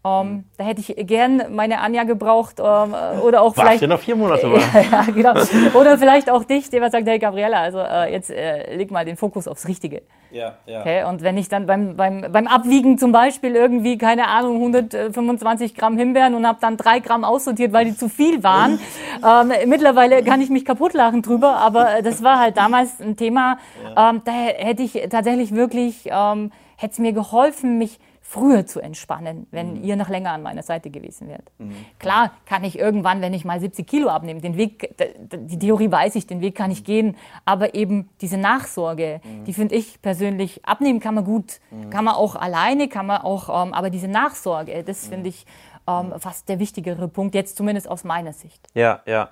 ähm, 0.08 0.46
da 0.58 0.64
hätte 0.64 0.80
ich 0.80 1.08
gern 1.08 1.56
meine 1.56 1.82
Anja 1.82 2.04
gebraucht 2.04 2.60
ähm, 2.60 2.94
oder 3.24 3.42
auch 3.42 3.58
Warst 3.58 3.62
vielleicht. 3.62 3.82
Ja 3.82 3.88
noch 3.88 4.00
vier 4.00 4.16
Monate 4.16 4.48
ja, 4.74 4.82
ja, 4.82 5.02
genau. 5.14 5.34
Oder 5.74 5.98
vielleicht 5.98 6.30
auch 6.30 6.44
dich, 6.44 6.70
der 6.70 6.90
sagt, 6.90 7.08
hey 7.08 7.20
Gabriella, 7.20 7.62
also 7.62 7.80
äh, 7.80 8.12
jetzt 8.12 8.30
äh, 8.30 8.76
leg 8.76 8.92
mal 8.92 9.06
den 9.06 9.18
Fokus 9.18 9.48
aufs 9.48 9.68
Richtige. 9.68 10.04
Ja, 10.32 10.54
ja. 10.66 10.82
Okay? 10.82 11.04
Und 11.06 11.24
wenn 11.24 11.38
ich 11.38 11.50
dann 11.50 11.66
beim, 11.66 11.98
beim, 11.98 12.26
beim 12.32 12.48
Abwiegen 12.48 12.98
zum 12.98 13.12
Beispiel 13.12 13.56
irgendwie, 13.56 13.98
keine 13.98 14.28
Ahnung, 14.28 14.58
125 14.58 15.76
Gramm 15.76 15.98
Himbeeren 15.98 16.36
und 16.36 16.48
habe 16.48 16.60
dann 16.62 16.78
drei 16.78 17.00
Gramm 17.00 17.24
aussortiert, 17.24 17.74
weil 17.74 17.86
die 17.86 17.96
zu 17.96 18.08
viel 18.08 18.44
waren. 18.44 18.80
ähm, 19.26 19.52
mittlerweile 19.70 20.24
kann 20.24 20.42
ich 20.42 20.50
mich 20.50 20.64
kaputt 20.64 20.94
lachen 20.94 21.22
drüber, 21.22 21.58
aber 21.58 22.02
das 22.04 22.24
war 22.24 22.40
halt 22.40 22.58
damals 22.58 23.02
ein 23.02 23.18
Thema. 23.18 23.58
Ja. 23.96 24.12
Ähm, 24.12 24.22
da 24.24 24.32
hätte 24.32 24.84
ich 24.84 24.94
tatsächlich 25.10 25.54
wirklich 25.54 26.08
ähm, 26.12 26.52
hätte 26.78 26.94
es 26.94 27.00
mir 27.00 27.12
geholfen, 27.12 27.78
mich 27.78 28.00
früher 28.22 28.66
zu 28.66 28.82
entspannen, 28.82 29.48
wenn 29.52 29.76
mhm. 29.76 29.84
ihr 29.84 29.96
noch 29.96 30.10
länger 30.10 30.32
an 30.32 30.44
meiner 30.44 30.64
Seite 30.64 30.90
gewesen 30.90 31.30
wärt. 31.30 31.50
Mhm. 31.60 31.76
Klar 31.98 32.32
kann 32.46 32.64
ich 32.64 32.78
irgendwann, 32.78 33.22
wenn 33.22 33.34
ich 33.34 33.46
mal 33.46 33.60
70 33.60 33.88
Kilo 33.88 34.10
abnehme, 34.10 34.42
den 34.42 34.58
Weg, 34.58 34.96
die 35.32 35.60
Theorie 35.60 35.92
weiß 35.92 36.16
ich, 36.16 36.28
den 36.28 36.42
Weg 36.42 36.56
kann 36.56 36.70
ich 36.70 36.84
gehen, 36.84 37.16
aber 37.46 37.74
eben 37.74 38.10
diese 38.22 38.38
Nachsorge, 38.38 39.22
mhm. 39.24 39.46
die 39.46 39.54
finde 39.54 39.76
ich 39.76 40.02
persönlich, 40.02 40.66
abnehmen 40.66 41.00
kann 41.00 41.16
man 41.16 41.24
gut, 41.24 41.60
mhm. 41.72 41.90
kann 41.90 42.06
man 42.06 42.16
auch 42.16 42.36
alleine, 42.36 42.90
kann 42.90 43.06
man 43.06 43.22
auch, 43.22 43.50
ähm, 43.50 43.74
aber 43.74 43.90
diese 43.90 44.10
Nachsorge, 44.10 44.84
das 44.84 45.06
mhm. 45.06 45.10
finde 45.10 45.30
ich 45.30 45.46
ähm, 45.88 46.14
fast 46.18 46.50
der 46.50 46.60
wichtigere 46.60 47.08
Punkt, 47.08 47.34
jetzt 47.34 47.56
zumindest 47.58 47.90
aus 47.90 48.04
meiner 48.04 48.34
Sicht. 48.34 48.68
Ja, 48.74 49.02
ja. 49.06 49.30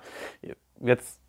Jetzt 0.80 1.20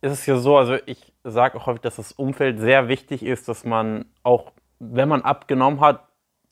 ist 0.00 0.12
es 0.12 0.26
ja 0.26 0.36
so, 0.36 0.56
also 0.56 0.76
ich 0.86 1.12
sage 1.24 1.58
auch 1.58 1.66
häufig, 1.66 1.82
dass 1.82 1.96
das 1.96 2.12
Umfeld 2.12 2.60
sehr 2.60 2.88
wichtig 2.88 3.22
ist, 3.22 3.48
dass 3.48 3.64
man 3.64 4.06
auch, 4.22 4.52
wenn 4.78 5.08
man 5.08 5.22
abgenommen 5.22 5.80
hat, 5.80 6.04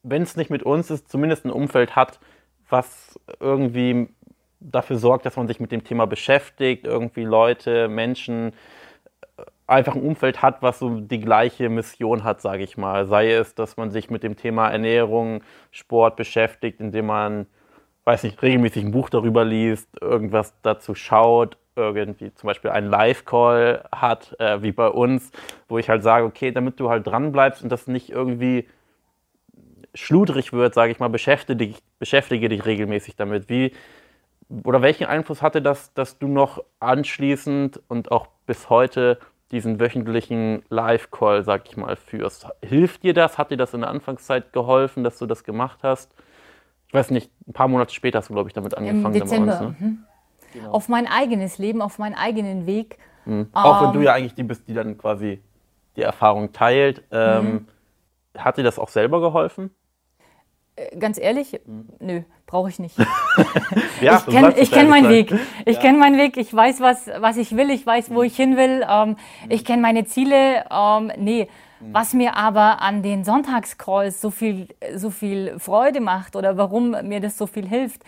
wenn 0.02 0.23
es 0.23 0.37
nicht 0.37 0.50
mit 0.50 0.62
uns 0.62 0.90
ist, 0.90 1.09
zumindest 1.09 1.45
ein 1.45 1.50
Umfeld 1.50 1.97
hat, 1.97 2.21
was 2.69 3.19
irgendwie 3.40 4.09
dafür 4.61 4.97
sorgt, 4.97 5.26
dass 5.26 5.37
man 5.37 5.47
sich 5.47 5.61
mit 5.61 5.73
dem 5.73 5.85
Thema 5.85 6.07
beschäftigt, 6.07 6.87
irgendwie 6.87 7.25
Leute, 7.25 7.88
Menschen, 7.88 8.52
äh, 9.37 9.43
einfach 9.66 9.95
ein 9.95 10.02
Umfeld 10.02 10.43
hat, 10.43 10.62
was 10.62 10.78
so 10.78 11.00
die 11.00 11.21
gleiche 11.21 11.69
Mission 11.69 12.25
hat, 12.25 12.40
sage 12.40 12.62
ich 12.62 12.76
mal. 12.76 13.07
Sei 13.07 13.33
es, 13.33 13.54
dass 13.54 13.76
man 13.76 13.90
sich 13.90 14.11
mit 14.11 14.23
dem 14.23 14.37
Thema 14.37 14.71
Ernährung, 14.71 15.43
Sport 15.71 16.16
beschäftigt, 16.16 16.81
indem 16.81 17.07
man, 17.07 17.47
weiß 18.04 18.23
nicht, 18.25 18.43
regelmäßig 18.43 18.85
ein 18.85 18.93
Buch 18.93 19.11
darüber 19.11 19.45
liest, 19.45 19.88
irgendwas 20.00 20.54
dazu 20.62 20.95
schaut, 20.95 21.57
irgendwie 21.76 22.33
zum 22.35 22.47
Beispiel 22.47 22.71
einen 22.71 22.88
Live-Call 22.88 23.85
hat, 23.93 24.38
äh, 24.38 24.62
wie 24.62 24.73
bei 24.73 24.88
uns, 24.88 25.31
wo 25.69 25.78
ich 25.78 25.88
halt 25.88 26.02
sage, 26.02 26.25
okay, 26.25 26.52
damit 26.52 26.78
du 26.81 26.90
halt 26.90 27.07
dran 27.07 27.33
bleibst 27.33 27.62
und 27.62 27.71
das 27.71 27.87
nicht 27.87 28.11
irgendwie 28.11 28.69
schludrig 29.95 30.52
wird, 30.52 30.75
sage 30.75 30.93
ich 30.93 30.99
mal, 30.99 31.09
beschäftige, 31.09 31.75
beschäftige 31.99 32.49
dich 32.49 32.64
regelmäßig 32.64 33.16
damit. 33.16 33.49
Wie 33.49 33.73
oder 34.64 34.83
welchen 34.83 35.07
Einfluss 35.07 35.43
hatte 35.43 35.62
das, 35.62 35.95
dass 35.95 36.19
du 36.19 36.28
noch 36.28 36.62
anschließend 36.81 37.81
und 37.88 38.12
auch 38.12 38.28
bis 38.47 38.69
heute 38.71 39.19
diesen 39.50 39.81
wöchentlichen 39.81 40.62
Live-Call, 40.69 41.45
sag 41.45 41.69
ich 41.69 41.76
mal, 41.76 41.97
führst? 41.97 42.47
Hilft 42.62 43.04
dir 43.04 43.14
das? 43.14 43.38
Hat 43.38 43.50
dir 43.50 43.57
das 43.57 43.73
in 43.73 43.81
der 43.81 43.90
Anfangszeit 43.90 44.52
geholfen, 44.52 45.04
dass 45.04 45.19
du 45.19 45.26
das 45.26 45.45
gemacht 45.45 45.81
hast? 45.83 46.12
Ich 46.88 46.95
weiß 46.95 47.11
nicht, 47.11 47.31
ein 47.49 47.52
paar 47.52 47.69
Monate 47.69 47.95
später 47.95 48.19
hast 48.19 48.28
du, 48.28 48.35
glaube 48.35 48.49
ich, 48.49 48.52
damit 48.52 48.76
angefangen. 48.76 49.14
Im 49.14 49.21
Dezember. 49.21 49.52
Uns, 49.52 49.61
ne? 49.61 49.76
mhm. 49.78 50.04
Genau. 50.55 50.71
Auf 50.71 50.89
mein 50.89 51.07
eigenes 51.07 51.59
Leben, 51.59 51.83
auf 51.83 51.99
meinen 51.99 52.15
eigenen 52.15 52.67
Weg. 52.67 52.99
Mhm. 53.27 53.49
Auch 53.53 53.83
wenn 53.83 53.93
du 53.93 53.99
ähm, 53.99 54.05
ja 54.07 54.15
eigentlich 54.15 54.35
die 54.35 54.43
bist, 54.43 54.67
die 54.67 54.75
dann 54.75 54.97
quasi 54.97 55.43
die 55.97 56.03
Erfahrung 56.03 56.53
teilt. 56.53 57.03
Ähm, 57.11 57.45
mhm. 57.45 57.67
Hat 58.37 58.57
dir 58.57 58.65
das 58.65 58.79
auch 58.79 58.89
selber 58.89 59.21
geholfen? 59.21 59.71
Äh, 60.77 60.97
ganz 60.99 61.19
ehrlich, 61.19 61.61
mhm. 61.65 61.89
nö, 62.01 62.23
brauche 62.47 62.69
ich 62.69 62.79
nicht. 62.79 62.99
ja, 64.01 64.17
ich 64.17 64.27
kenne 64.27 64.53
kenn 64.53 64.89
meinen 64.89 65.09
Weg. 65.09 65.33
Ich 65.65 65.77
ja. 65.77 65.83
kenne 65.83 65.99
meinen 65.99 66.19
Weg. 66.19 66.37
Ich 66.37 66.53
weiß, 66.53 66.81
was, 66.81 67.09
was 67.19 67.37
ich 67.37 67.57
will. 67.57 67.71
Ich 67.71 67.87
weiß, 67.87 68.11
wo 68.11 68.21
mhm. 68.21 68.25
ich 68.25 68.37
hin 68.37 68.57
will. 68.57 68.85
Ähm, 68.89 69.11
mhm. 69.11 69.17
Ich 69.49 69.65
kenne 69.65 69.83
meine 69.83 70.05
Ziele. 70.05 70.65
Ähm, 70.71 71.13
nee. 71.17 71.49
Mhm. 71.81 71.95
Was 71.95 72.13
mir 72.13 72.37
aber 72.37 72.83
an 72.83 73.03
den 73.03 73.25
Sonntagscalls 73.25 74.21
so 74.21 74.31
viel, 74.31 74.69
so 74.97 75.11
viel 75.11 75.59
Freude 75.59 76.01
macht 76.01 76.35
oder 76.35 76.57
warum 76.57 76.91
mir 76.91 77.21
das 77.21 77.39
so 77.39 77.47
viel 77.47 77.69
hilft, 77.69 78.03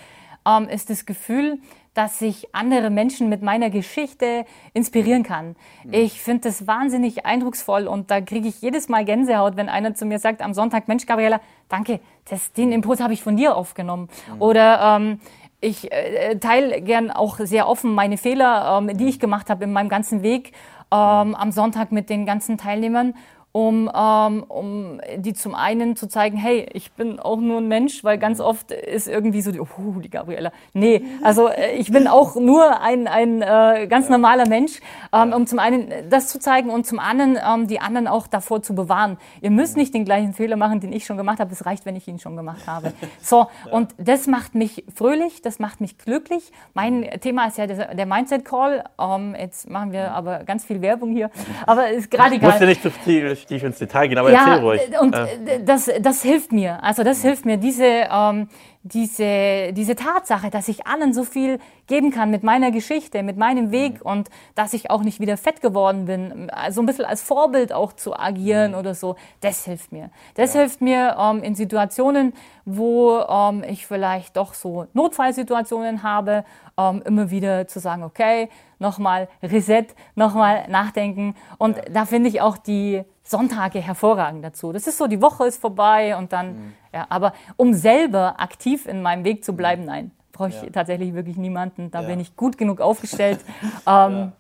ähm, 0.46 0.68
ist 0.68 0.90
das 0.90 1.06
Gefühl, 1.06 1.58
dass 1.94 2.20
ich 2.20 2.54
andere 2.54 2.90
Menschen 2.90 3.30
mit 3.30 3.42
meiner 3.42 3.70
Geschichte 3.70 4.44
inspirieren 4.74 5.22
kann. 5.22 5.56
Mhm. 5.84 5.92
Ich 5.92 6.20
finde 6.20 6.42
das 6.42 6.66
wahnsinnig 6.66 7.24
eindrucksvoll 7.24 7.86
und 7.86 8.10
da 8.10 8.20
kriege 8.20 8.48
ich 8.48 8.60
jedes 8.60 8.88
Mal 8.88 9.04
Gänsehaut, 9.04 9.56
wenn 9.56 9.70
einer 9.70 9.94
zu 9.94 10.04
mir 10.04 10.18
sagt 10.18 10.42
am 10.42 10.52
Sonntag, 10.52 10.88
Mensch, 10.88 11.06
Gabriela, 11.06 11.40
danke, 11.70 12.00
das, 12.28 12.52
den 12.52 12.70
Impuls 12.70 13.00
habe 13.00 13.14
ich 13.14 13.22
von 13.22 13.36
dir 13.36 13.56
aufgenommen. 13.56 14.08
Mhm. 14.34 14.42
Oder 14.42 14.98
ähm, 14.98 15.20
ich 15.60 15.90
äh, 15.90 16.38
teile 16.38 16.82
gern 16.82 17.10
auch 17.10 17.38
sehr 17.38 17.66
offen 17.66 17.94
meine 17.94 18.18
Fehler, 18.18 18.78
ähm, 18.78 18.96
die 18.96 19.06
ich 19.06 19.18
gemacht 19.18 19.48
habe 19.48 19.64
in 19.64 19.72
meinem 19.72 19.88
ganzen 19.88 20.22
Weg 20.22 20.52
ähm, 20.92 21.34
am 21.34 21.50
Sonntag 21.50 21.92
mit 21.92 22.10
den 22.10 22.26
ganzen 22.26 22.58
Teilnehmern 22.58 23.14
um, 23.56 23.90
ähm, 23.94 24.44
um 24.48 25.00
die 25.16 25.32
zum 25.32 25.54
einen 25.54 25.96
zu 25.96 26.08
zeigen, 26.08 26.36
hey, 26.36 26.66
ich 26.74 26.92
bin 26.92 27.18
auch 27.18 27.38
nur 27.38 27.56
ein 27.56 27.68
Mensch, 27.68 28.04
weil 28.04 28.18
ganz 28.18 28.38
oft 28.38 28.70
ist 28.70 29.08
irgendwie 29.08 29.40
so, 29.40 29.50
die, 29.50 29.60
oh, 29.60 29.98
die 29.98 30.10
Gabriella. 30.10 30.52
Nee, 30.74 31.02
also 31.22 31.48
äh, 31.48 31.74
ich 31.76 31.90
bin 31.90 32.06
auch 32.06 32.36
nur 32.36 32.82
ein, 32.82 33.08
ein 33.08 33.40
äh, 33.40 33.86
ganz 33.88 34.10
normaler 34.10 34.46
Mensch, 34.46 34.80
ähm, 35.10 35.32
um 35.32 35.46
zum 35.46 35.58
einen 35.58 35.90
das 36.10 36.28
zu 36.28 36.38
zeigen 36.38 36.68
und 36.68 36.86
zum 36.86 36.98
anderen 36.98 37.38
ähm, 37.42 37.66
die 37.66 37.80
anderen 37.80 38.08
auch 38.08 38.26
davor 38.26 38.60
zu 38.60 38.74
bewahren. 38.74 39.16
Ihr 39.40 39.50
müsst 39.50 39.78
nicht 39.78 39.94
den 39.94 40.04
gleichen 40.04 40.34
Fehler 40.34 40.56
machen, 40.56 40.80
den 40.80 40.92
ich 40.92 41.06
schon 41.06 41.16
gemacht 41.16 41.40
habe. 41.40 41.50
Es 41.50 41.64
reicht, 41.64 41.86
wenn 41.86 41.96
ich 41.96 42.06
ihn 42.08 42.18
schon 42.18 42.36
gemacht 42.36 42.66
habe. 42.66 42.92
So, 43.22 43.46
und 43.70 43.94
das 43.98 44.26
macht 44.26 44.54
mich 44.54 44.84
fröhlich, 44.94 45.40
das 45.40 45.58
macht 45.58 45.80
mich 45.80 45.98
glücklich. 45.98 46.52
Mein 46.74 47.08
Thema 47.20 47.46
ist 47.46 47.58
ja 47.58 47.66
der, 47.66 47.94
der 47.94 48.06
Mindset 48.06 48.44
Call. 48.44 48.84
Ähm, 49.00 49.34
jetzt 49.38 49.68
machen 49.70 49.92
wir 49.92 50.12
aber 50.12 50.44
ganz 50.44 50.64
viel 50.64 50.82
Werbung 50.82 51.12
hier, 51.12 51.30
aber 51.66 51.88
ist 51.88 52.10
gerade 52.10 52.36
egal. 52.36 52.50
Musst 52.50 52.62
du 52.62 52.66
nicht 52.66 52.82
zu 52.82 52.90
viel 52.90 53.34
tief 53.46 53.62
ins 53.62 53.78
Detail 53.78 54.08
gehen, 54.08 54.18
aber 54.18 54.30
ja, 54.30 54.46
erzähl 54.46 54.64
ruhig. 54.64 54.80
Und 55.00 55.14
äh. 55.14 55.62
das, 55.64 55.90
das 56.00 56.22
hilft 56.22 56.52
mir. 56.52 56.82
Also 56.82 57.02
das 57.04 57.22
hilft 57.22 57.44
mir, 57.44 57.56
diese, 57.56 57.84
ähm, 58.10 58.48
diese, 58.86 59.72
diese 59.72 59.96
Tatsache, 59.96 60.50
dass 60.50 60.68
ich 60.68 60.86
anderen 60.86 61.12
so 61.12 61.24
viel 61.24 61.58
geben 61.86 62.10
kann 62.10 62.30
mit 62.30 62.44
meiner 62.44 62.70
Geschichte, 62.70 63.22
mit 63.22 63.36
meinem 63.36 63.72
Weg 63.72 63.94
mhm. 63.94 64.10
und 64.10 64.28
dass 64.54 64.74
ich 64.74 64.90
auch 64.90 65.02
nicht 65.02 65.18
wieder 65.18 65.36
fett 65.36 65.60
geworden 65.60 66.04
bin, 66.06 66.50
so 66.70 66.82
ein 66.82 66.86
bisschen 66.86 67.04
als 67.04 67.22
Vorbild 67.22 67.72
auch 67.72 67.92
zu 67.92 68.16
agieren 68.16 68.72
mhm. 68.72 68.78
oder 68.78 68.94
so, 68.94 69.16
das 69.40 69.64
hilft 69.64 69.92
mir. 69.92 70.10
Das 70.34 70.54
ja. 70.54 70.60
hilft 70.60 70.80
mir 70.80 71.16
ähm, 71.18 71.42
in 71.42 71.54
Situationen, 71.54 72.32
wo 72.64 73.18
ähm, 73.18 73.64
ich 73.68 73.86
vielleicht 73.86 74.36
doch 74.36 74.54
so 74.54 74.86
Notfallsituationen 74.92 76.02
habe, 76.02 76.44
ähm, 76.78 77.02
immer 77.04 77.30
wieder 77.30 77.66
zu 77.66 77.80
sagen, 77.80 78.04
okay, 78.04 78.48
nochmal 78.78 79.28
Reset, 79.42 79.86
nochmal 80.14 80.68
nachdenken. 80.68 81.34
Und 81.58 81.76
ja. 81.76 81.82
da 81.90 82.06
finde 82.06 82.28
ich 82.28 82.40
auch 82.40 82.56
die 82.56 83.02
Sonntage 83.26 83.80
hervorragend 83.80 84.44
dazu. 84.44 84.72
Das 84.72 84.86
ist 84.86 84.98
so, 84.98 85.06
die 85.06 85.20
Woche 85.20 85.46
ist 85.46 85.60
vorbei 85.60 86.16
und 86.16 86.32
dann, 86.32 86.48
mhm. 86.48 86.72
ja, 86.92 87.06
aber 87.08 87.32
um 87.56 87.74
selber 87.74 88.40
aktiv 88.40 88.86
in 88.86 89.02
meinem 89.02 89.24
Weg 89.24 89.44
zu 89.44 89.54
bleiben, 89.54 89.82
mhm. 89.82 89.88
nein, 89.88 90.10
brauche 90.32 90.50
ich 90.50 90.62
ja. 90.62 90.70
tatsächlich 90.70 91.14
wirklich 91.14 91.36
niemanden. 91.36 91.90
Da 91.90 92.02
ja. 92.02 92.08
bin 92.08 92.20
ich 92.20 92.36
gut 92.36 92.56
genug 92.58 92.80
aufgestellt. 92.80 93.40
ähm, 93.86 94.32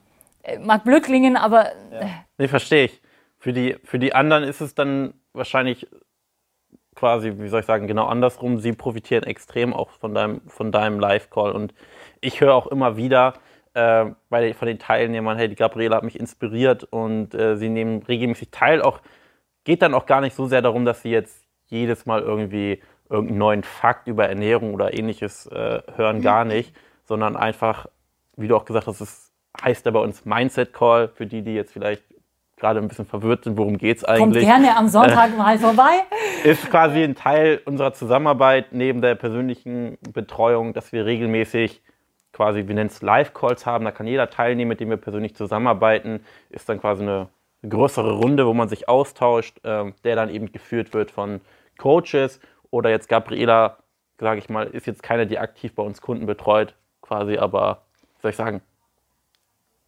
äh, 0.42 0.58
mag 0.58 0.84
blöd 0.84 1.02
klingen, 1.02 1.36
aber. 1.36 1.72
Ja. 1.92 2.08
Nee, 2.38 2.48
verstehe 2.48 2.84
ich. 2.84 3.02
Für 3.38 3.52
die, 3.52 3.76
für 3.84 3.98
die 3.98 4.14
anderen 4.14 4.44
ist 4.44 4.60
es 4.60 4.74
dann 4.74 5.14
wahrscheinlich 5.32 5.86
quasi, 6.94 7.34
wie 7.36 7.48
soll 7.48 7.60
ich 7.60 7.66
sagen, 7.66 7.86
genau 7.86 8.06
andersrum. 8.06 8.58
Sie 8.58 8.72
profitieren 8.72 9.24
extrem 9.24 9.72
auch 9.72 9.90
von 9.90 10.14
deinem, 10.14 10.40
von 10.48 10.72
deinem 10.72 10.98
Live-Call. 10.98 11.52
Und 11.52 11.74
ich 12.20 12.40
höre 12.40 12.54
auch 12.54 12.66
immer 12.66 12.96
wieder, 12.96 13.34
äh, 13.76 14.06
bei, 14.30 14.54
von 14.54 14.66
den 14.66 14.78
Teilnehmern, 14.78 15.36
hey, 15.36 15.48
die 15.48 15.54
Gabriele 15.54 15.94
hat 15.94 16.02
mich 16.02 16.18
inspiriert 16.18 16.84
und 16.84 17.34
äh, 17.34 17.56
sie 17.56 17.68
nehmen 17.68 18.02
regelmäßig 18.02 18.50
teil. 18.50 18.80
Auch 18.80 19.00
geht 19.64 19.82
dann 19.82 19.92
auch 19.92 20.06
gar 20.06 20.22
nicht 20.22 20.34
so 20.34 20.46
sehr 20.46 20.62
darum, 20.62 20.86
dass 20.86 21.02
sie 21.02 21.10
jetzt 21.10 21.44
jedes 21.66 22.06
Mal 22.06 22.22
irgendwie 22.22 22.82
irgendeinen 23.10 23.38
neuen 23.38 23.62
Fakt 23.62 24.08
über 24.08 24.28
Ernährung 24.28 24.72
oder 24.72 24.96
ähnliches 24.96 25.46
äh, 25.46 25.82
hören, 25.94 26.22
gar 26.22 26.44
mhm. 26.44 26.52
nicht, 26.52 26.76
sondern 27.04 27.36
einfach, 27.36 27.86
wie 28.36 28.48
du 28.48 28.56
auch 28.56 28.64
gesagt 28.64 28.86
hast, 28.86 29.00
es 29.00 29.32
heißt 29.62 29.84
ja 29.84 29.92
bei 29.92 30.00
uns 30.00 30.24
Mindset 30.24 30.72
Call, 30.72 31.08
für 31.08 31.26
die, 31.26 31.42
die 31.42 31.54
jetzt 31.54 31.72
vielleicht 31.72 32.02
gerade 32.56 32.80
ein 32.80 32.88
bisschen 32.88 33.04
verwirrt 33.04 33.44
sind, 33.44 33.58
worum 33.58 33.76
geht 33.76 33.98
es 33.98 34.04
eigentlich. 34.04 34.46
Kommt 34.46 34.62
gerne 34.62 34.76
am 34.76 34.88
Sonntag 34.88 35.36
mal 35.36 35.58
vorbei. 35.58 36.02
Ist 36.44 36.70
quasi 36.70 37.02
ein 37.02 37.14
Teil 37.14 37.60
unserer 37.66 37.92
Zusammenarbeit 37.92 38.72
neben 38.72 39.02
der 39.02 39.14
persönlichen 39.16 39.98
Betreuung, 40.12 40.72
dass 40.72 40.92
wir 40.92 41.04
regelmäßig 41.04 41.82
quasi, 42.36 42.68
wir 42.68 42.74
nennen 42.74 42.90
es 42.90 43.00
Live-Calls 43.00 43.64
haben, 43.64 43.86
da 43.86 43.92
kann 43.92 44.06
jeder 44.06 44.28
teilnehmen, 44.28 44.68
mit 44.68 44.80
dem 44.80 44.90
wir 44.90 44.98
persönlich 44.98 45.34
zusammenarbeiten, 45.34 46.20
ist 46.50 46.68
dann 46.68 46.78
quasi 46.78 47.02
eine 47.02 47.28
größere 47.66 48.12
Runde, 48.12 48.46
wo 48.46 48.52
man 48.52 48.68
sich 48.68 48.90
austauscht, 48.90 49.64
äh, 49.64 49.90
der 50.04 50.16
dann 50.16 50.28
eben 50.28 50.52
geführt 50.52 50.92
wird 50.92 51.10
von 51.10 51.40
Coaches 51.78 52.38
oder 52.70 52.90
jetzt 52.90 53.08
Gabriela, 53.08 53.78
sage 54.20 54.38
ich 54.38 54.50
mal, 54.50 54.66
ist 54.66 54.86
jetzt 54.86 55.02
keine, 55.02 55.26
die 55.26 55.38
aktiv 55.38 55.74
bei 55.74 55.82
uns 55.82 56.02
Kunden 56.02 56.26
betreut, 56.26 56.74
quasi, 57.00 57.38
aber, 57.38 57.82
wie 58.16 58.22
soll 58.22 58.30
ich 58.32 58.36
sagen, 58.36 58.60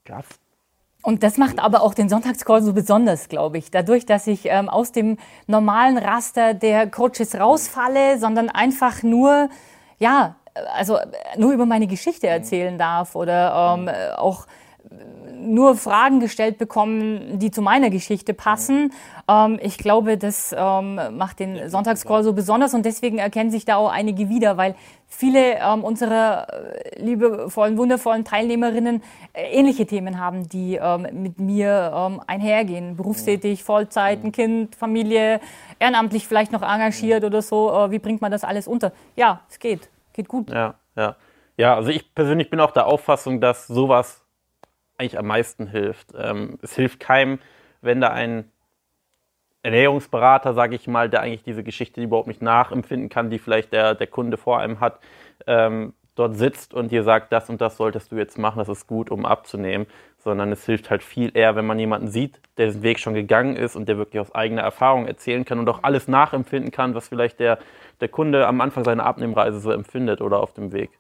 Gast. 0.06 0.40
Und 1.02 1.22
das 1.22 1.36
macht 1.36 1.62
aber 1.62 1.82
auch 1.82 1.92
den 1.92 2.08
Sonntagscall 2.08 2.62
so 2.62 2.72
besonders, 2.72 3.28
glaube 3.28 3.58
ich. 3.58 3.70
Dadurch, 3.70 4.06
dass 4.06 4.26
ich 4.26 4.46
ähm, 4.46 4.70
aus 4.70 4.90
dem 4.90 5.18
normalen 5.46 5.98
Raster 5.98 6.54
der 6.54 6.90
Coaches 6.90 7.38
rausfalle, 7.38 8.18
sondern 8.18 8.48
einfach 8.48 9.02
nur, 9.02 9.50
ja, 9.98 10.36
also 10.74 10.98
nur 11.36 11.52
über 11.52 11.66
meine 11.66 11.86
Geschichte 11.86 12.26
erzählen 12.26 12.78
darf 12.78 13.14
oder 13.14 13.76
ähm, 13.76 13.88
auch 14.16 14.46
nur 15.40 15.76
Fragen 15.76 16.20
gestellt 16.20 16.58
bekommen, 16.58 17.38
die 17.38 17.50
zu 17.50 17.62
meiner 17.62 17.90
Geschichte 17.90 18.34
passen. 18.34 18.92
Ähm, 19.28 19.58
ich 19.62 19.78
glaube, 19.78 20.18
das 20.18 20.54
ähm, 20.56 21.00
macht 21.16 21.40
den 21.40 21.70
Sonntagscall 21.70 22.24
so 22.24 22.32
besonders 22.32 22.74
und 22.74 22.84
deswegen 22.84 23.18
erkennen 23.18 23.50
sich 23.50 23.64
da 23.64 23.76
auch 23.76 23.90
einige 23.90 24.28
wieder, 24.28 24.56
weil 24.56 24.74
viele 25.06 25.58
ähm, 25.58 25.84
unserer 25.84 26.46
äh, 26.52 27.02
liebevollen, 27.02 27.78
wundervollen 27.78 28.24
Teilnehmerinnen 28.24 29.02
äh, 29.32 29.50
ähnliche 29.52 29.86
Themen 29.86 30.20
haben, 30.20 30.48
die 30.48 30.76
ähm, 30.76 31.06
mit 31.12 31.38
mir 31.38 31.92
ähm, 31.94 32.20
einhergehen. 32.26 32.96
Berufstätig, 32.96 33.64
Vollzeit, 33.64 34.24
ein 34.24 34.32
Kind, 34.32 34.74
Familie, 34.74 35.40
ehrenamtlich 35.78 36.26
vielleicht 36.26 36.52
noch 36.52 36.62
engagiert 36.62 37.24
oder 37.24 37.42
so. 37.42 37.72
Äh, 37.72 37.90
wie 37.90 37.98
bringt 37.98 38.20
man 38.20 38.32
das 38.32 38.44
alles 38.44 38.66
unter? 38.66 38.92
Ja, 39.16 39.40
es 39.48 39.58
geht. 39.58 39.88
Geht 40.18 40.26
gut. 40.26 40.50
Ja, 40.50 40.74
ja. 40.96 41.14
Ja, 41.56 41.76
also 41.76 41.90
ich 41.90 42.12
persönlich 42.12 42.50
bin 42.50 42.58
auch 42.58 42.72
der 42.72 42.86
Auffassung, 42.86 43.40
dass 43.40 43.68
sowas 43.68 44.26
eigentlich 44.96 45.16
am 45.16 45.28
meisten 45.28 45.68
hilft. 45.68 46.08
Ähm, 46.18 46.58
es 46.60 46.74
hilft 46.74 46.98
keinem, 46.98 47.38
wenn 47.82 48.00
da 48.00 48.08
ein 48.08 48.50
Ernährungsberater, 49.62 50.54
sage 50.54 50.74
ich 50.74 50.88
mal, 50.88 51.08
der 51.08 51.20
eigentlich 51.20 51.44
diese 51.44 51.62
Geschichte 51.62 52.02
überhaupt 52.02 52.26
nicht 52.26 52.42
nachempfinden 52.42 53.08
kann, 53.08 53.30
die 53.30 53.38
vielleicht 53.38 53.72
der, 53.72 53.94
der 53.94 54.08
Kunde 54.08 54.36
vor 54.38 54.58
einem 54.58 54.80
hat, 54.80 54.98
ähm, 55.46 55.94
dort 56.16 56.34
sitzt 56.34 56.74
und 56.74 56.90
dir 56.90 57.04
sagt, 57.04 57.30
das 57.32 57.48
und 57.48 57.60
das 57.60 57.76
solltest 57.76 58.10
du 58.10 58.16
jetzt 58.16 58.38
machen, 58.38 58.58
das 58.58 58.68
ist 58.68 58.88
gut, 58.88 59.12
um 59.12 59.24
abzunehmen, 59.24 59.86
sondern 60.28 60.52
es 60.52 60.66
hilft 60.66 60.90
halt 60.90 61.02
viel 61.02 61.30
eher, 61.34 61.56
wenn 61.56 61.64
man 61.64 61.78
jemanden 61.78 62.08
sieht, 62.08 62.38
der 62.58 62.66
diesen 62.66 62.82
Weg 62.82 62.98
schon 62.98 63.14
gegangen 63.14 63.56
ist 63.56 63.76
und 63.76 63.88
der 63.88 63.96
wirklich 63.96 64.20
aus 64.20 64.34
eigener 64.34 64.60
Erfahrung 64.60 65.06
erzählen 65.06 65.46
kann 65.46 65.58
und 65.58 65.68
auch 65.70 65.82
alles 65.84 66.06
nachempfinden 66.06 66.70
kann, 66.70 66.94
was 66.94 67.08
vielleicht 67.08 67.40
der, 67.40 67.58
der 68.02 68.08
Kunde 68.08 68.46
am 68.46 68.60
Anfang 68.60 68.84
seiner 68.84 69.06
Abnehmreise 69.06 69.58
so 69.58 69.70
empfindet 69.70 70.20
oder 70.20 70.40
auf 70.40 70.52
dem 70.52 70.72
Weg. 70.72 70.90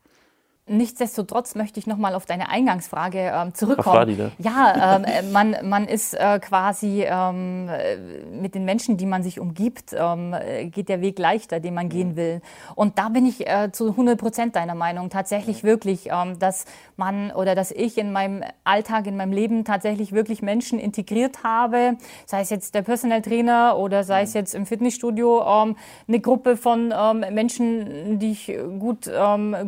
Nichtsdestotrotz 0.68 1.54
möchte 1.54 1.80
ich 1.80 1.86
nochmal 1.86 2.14
auf 2.14 2.26
deine 2.26 2.50
Eingangsfrage 2.50 3.32
ähm, 3.34 3.54
zurückkommen. 3.54 3.86
Was 3.86 3.94
war 3.94 4.06
die 4.06 4.16
denn? 4.16 4.32
Ja, 4.38 4.96
ähm, 4.96 5.04
äh, 5.04 5.22
man, 5.22 5.56
man 5.62 5.86
ist 5.86 6.14
äh, 6.14 6.38
quasi 6.40 7.04
ähm, 7.08 7.68
äh, 7.68 7.96
mit 8.30 8.54
den 8.54 8.64
Menschen, 8.64 8.96
die 8.96 9.06
man 9.06 9.22
sich 9.22 9.40
umgibt, 9.40 9.94
ähm, 9.98 10.34
äh, 10.34 10.66
geht 10.66 10.88
der 10.88 11.00
Weg 11.00 11.18
leichter, 11.18 11.60
den 11.60 11.74
man 11.74 11.88
gehen 11.88 12.16
will. 12.16 12.40
Und 12.74 12.98
da 12.98 13.08
bin 13.08 13.26
ich 13.26 13.48
äh, 13.48 13.70
zu 13.72 13.90
100 13.90 14.18
Prozent 14.18 14.56
deiner 14.56 14.74
Meinung. 14.74 15.10
Tatsächlich 15.10 15.64
wirklich, 15.64 16.10
ähm, 16.12 16.38
dass 16.38 16.66
man 16.96 17.30
oder 17.32 17.54
dass 17.54 17.70
ich 17.70 17.96
in 17.96 18.12
meinem 18.12 18.42
Alltag, 18.64 19.06
in 19.06 19.16
meinem 19.16 19.32
Leben 19.32 19.64
tatsächlich 19.64 20.12
wirklich 20.12 20.42
Menschen 20.42 20.78
integriert 20.78 21.44
habe, 21.44 21.96
sei 22.26 22.40
es 22.40 22.50
jetzt 22.50 22.74
der 22.74 22.82
Personal 22.82 23.22
Trainer 23.22 23.78
oder 23.78 24.04
sei 24.04 24.22
es 24.22 24.34
jetzt 24.34 24.54
im 24.54 24.66
Fitnessstudio 24.66 25.42
ähm, 25.42 25.76
eine 26.06 26.20
Gruppe 26.20 26.56
von 26.56 26.88
Menschen, 27.30 28.18
die 28.18 28.32
ich 28.32 28.52
gut, 28.78 29.10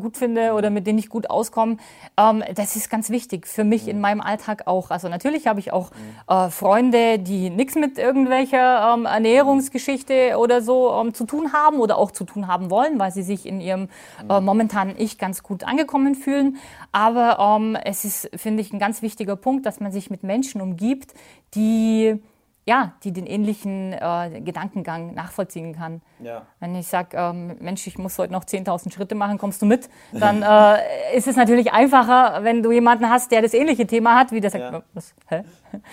gut 0.01 0.17
finde 0.17 0.53
oder 0.53 0.71
mit 0.71 0.87
denen 0.87 0.90
denen 0.91 0.99
ich 0.99 1.09
gut 1.09 1.31
auskomme. 1.31 1.77
Ähm, 2.17 2.43
das 2.55 2.77
ist 2.77 2.91
ganz 2.91 3.11
wichtig 3.11 3.47
für 3.47 3.65
mich 3.65 3.87
in 3.87 4.01
meinem 4.01 4.21
Alltag 4.21 4.67
auch. 4.67 4.91
Also 4.91 5.09
natürlich 5.09 5.47
habe 5.47 5.61
ich 5.61 5.73
auch 5.73 5.91
äh, 6.29 6.51
Freunde, 6.51 7.19
die 7.19 7.51
nichts 7.51 7.77
mit 7.77 7.99
irgendwelcher 7.99 8.93
ähm, 8.93 9.07
Ernährungsgeschichte 9.07 10.37
oder 10.37 10.63
so 10.63 10.93
ähm, 10.93 11.15
zu 11.15 11.25
tun 11.25 11.53
haben 11.53 11.79
oder 11.79 11.97
auch 11.97 12.11
zu 12.11 12.25
tun 12.25 12.49
haben 12.49 12.71
wollen, 12.71 12.99
weil 12.99 13.13
sie 13.13 13.23
sich 13.23 13.47
in 13.47 13.61
ihrem 13.61 13.89
äh, 14.29 14.41
momentanen 14.41 14.95
Ich 14.99 15.17
ganz 15.19 15.43
gut 15.43 15.65
angekommen 15.65 16.15
fühlen. 16.17 16.57
Aber 16.93 17.39
ähm, 17.39 17.77
es 17.85 18.05
ist, 18.05 18.31
finde 18.35 18.63
ich, 18.63 18.73
ein 18.73 18.81
ganz 18.81 19.03
wichtiger 19.03 19.37
Punkt, 19.37 19.65
dass 19.67 19.79
man 19.79 19.93
sich 19.93 20.11
mit 20.11 20.25
Menschen 20.25 20.61
umgibt, 20.61 21.15
die 21.55 22.21
ja, 22.67 22.93
die 23.03 23.13
den 23.13 23.27
ähnlichen 23.27 23.93
äh, 23.93 24.41
Gedankengang 24.43 25.15
nachvollziehen 25.15 25.75
kann. 25.75 26.03
Ja. 26.23 26.47
Wenn 26.61 26.75
ich 26.75 26.87
sage, 26.87 27.17
ähm, 27.17 27.57
Mensch, 27.61 27.87
ich 27.87 27.99
muss 27.99 28.19
heute 28.19 28.33
noch 28.33 28.45
10.000 28.45 28.93
Schritte 28.93 29.15
machen, 29.15 29.39
kommst 29.39 29.63
du 29.63 29.67
mit? 29.67 29.89
Dann 30.13 30.43
äh, 30.43 30.79
ist 31.17 31.27
es 31.27 31.37
natürlich 31.37 31.73
einfacher, 31.73 32.45
wenn 32.45 32.63
du 32.63 32.71
jemanden 32.71 33.09
hast, 33.09 33.33
der 33.33 33.43
das 33.43 33.55
ähnliche 33.55 33.87
Thema 33.87 34.19
hat, 34.19 34.31
wie 34.33 34.41
der 34.41 34.51
sagt, 34.51 34.73
ja. 34.73 34.83
was, 34.93 35.15
hä? 35.29 35.43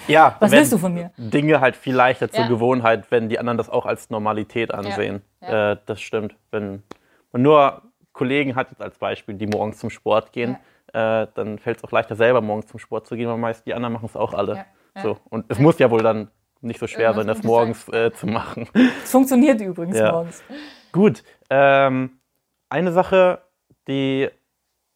Ja, 0.08 0.36
was 0.40 0.52
willst 0.52 0.74
du 0.74 0.78
von 0.78 0.94
mir? 0.94 1.12
Dinge 1.18 1.62
halt 1.62 1.76
viel 1.76 1.96
leichter 1.96 2.30
zur 2.30 2.44
ja. 2.44 2.48
Gewohnheit, 2.48 3.10
wenn 3.12 3.30
die 3.30 3.40
anderen 3.40 3.58
das 3.58 3.70
auch 3.70 3.86
als 3.86 4.10
Normalität 4.10 4.74
ansehen. 4.74 5.22
Ja. 5.42 5.72
Äh, 5.72 5.78
das 5.86 6.02
stimmt. 6.02 6.36
Wenn 6.52 6.84
man 7.32 7.42
nur 7.42 7.82
Kollegen 8.12 8.56
hat, 8.56 8.72
jetzt 8.72 8.82
als 8.82 8.98
Beispiel, 8.98 9.36
die 9.36 9.48
morgens 9.48 9.78
zum 9.78 9.90
Sport 9.90 10.34
gehen, 10.34 10.58
äh, 10.94 11.28
dann 11.34 11.60
fällt 11.60 11.78
es 11.78 11.84
auch 11.84 11.92
leichter, 11.92 12.16
selber 12.16 12.42
morgens 12.42 12.68
zum 12.68 12.80
Sport 12.80 13.08
zu 13.08 13.16
gehen, 13.16 13.30
weil 13.30 13.38
meist 13.38 13.66
die 13.66 13.74
anderen 13.74 13.94
machen 13.94 14.08
es 14.08 14.16
auch 14.16 14.34
alle. 14.34 14.66
So. 15.02 15.18
Und 15.30 15.46
es 15.50 15.60
muss 15.60 15.78
ja 15.80 15.92
wohl 15.92 16.02
dann 16.02 16.30
nicht 16.62 16.80
so 16.80 16.88
schwer 16.88 17.14
sein, 17.14 17.28
das 17.28 17.44
morgens 17.44 17.88
äh, 17.90 18.12
zu 18.12 18.28
machen. 18.28 18.68
Es 19.04 19.12
funktioniert 19.12 19.62
übrigens 19.62 19.98
ja. 19.98 20.12
morgens. 20.12 20.44
Gut. 20.92 21.24
Ähm, 21.50 22.20
eine 22.70 22.92
Sache, 22.92 23.42
die 23.88 24.30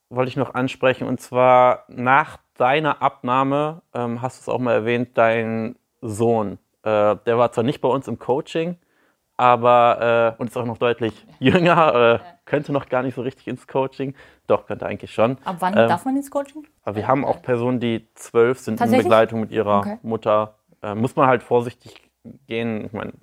wollte 0.09 0.29
ich 0.29 0.37
noch 0.37 0.53
ansprechen, 0.53 1.07
und 1.07 1.21
zwar 1.21 1.85
nach 1.87 2.37
deiner 2.55 3.01
Abnahme, 3.01 3.81
ähm, 3.93 4.21
hast 4.21 4.39
du 4.39 4.41
es 4.41 4.55
auch 4.55 4.59
mal 4.59 4.73
erwähnt, 4.73 5.17
dein 5.17 5.75
Sohn, 6.01 6.57
äh, 6.83 7.15
der 7.15 7.37
war 7.37 7.51
zwar 7.51 7.63
nicht 7.63 7.81
bei 7.81 7.87
uns 7.87 8.07
im 8.07 8.19
Coaching, 8.19 8.77
aber 9.37 10.35
äh, 10.37 10.41
und 10.41 10.49
ist 10.49 10.57
auch 10.57 10.65
noch 10.65 10.77
deutlich 10.77 11.25
jünger, 11.39 11.95
äh, 11.95 12.19
könnte 12.45 12.71
noch 12.71 12.89
gar 12.89 13.01
nicht 13.03 13.15
so 13.15 13.21
richtig 13.21 13.47
ins 13.47 13.65
Coaching. 13.65 14.13
Doch, 14.45 14.67
könnte 14.67 14.85
eigentlich 14.85 15.13
schon. 15.13 15.37
Ab 15.45 15.57
wann 15.59 15.77
ähm, 15.77 15.87
darf 15.87 16.05
man 16.05 16.15
ins 16.15 16.29
Coaching? 16.29 16.67
Aber 16.83 16.95
wir 16.95 17.07
haben 17.07 17.25
auch 17.25 17.41
Personen, 17.41 17.79
die 17.79 18.07
zwölf 18.13 18.59
sind 18.59 18.79
in 18.81 18.91
Begleitung 18.91 19.39
mit 19.39 19.51
ihrer 19.51 19.79
okay. 19.79 19.97
Mutter 20.03 20.55
äh, 20.81 20.95
muss 20.95 21.15
man 21.15 21.27
halt 21.27 21.43
vorsichtig 21.43 22.09
gehen. 22.47 22.85
Ich 22.85 22.93
meine, 22.93 23.13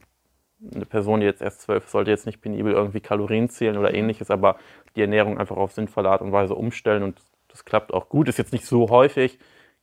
eine 0.75 0.87
Person, 0.87 1.21
die 1.21 1.27
jetzt 1.27 1.43
erst 1.43 1.63
zwölf 1.63 1.85
ist, 1.85 1.93
sollte 1.93 2.11
jetzt 2.11 2.27
nicht 2.27 2.41
penibel 2.41 2.73
irgendwie 2.73 3.01
Kalorien 3.01 3.49
zählen 3.49 3.79
oder 3.79 3.95
ähnliches, 3.95 4.31
aber 4.31 4.57
die 4.97 5.03
Ernährung 5.03 5.39
einfach 5.39 5.57
auf 5.57 5.73
sinnvolle 5.73 6.11
Art 6.11 6.21
und 6.21 6.33
Weise 6.33 6.55
umstellen 6.55 7.03
und 7.03 7.21
das 7.49 7.65
klappt 7.65 7.95
auch 7.95 8.09
gut. 8.09 8.29
Ist 8.29 8.39
jetzt 8.39 8.53
nicht 8.53 8.67
so 8.67 8.91
häufig, 8.91 9.39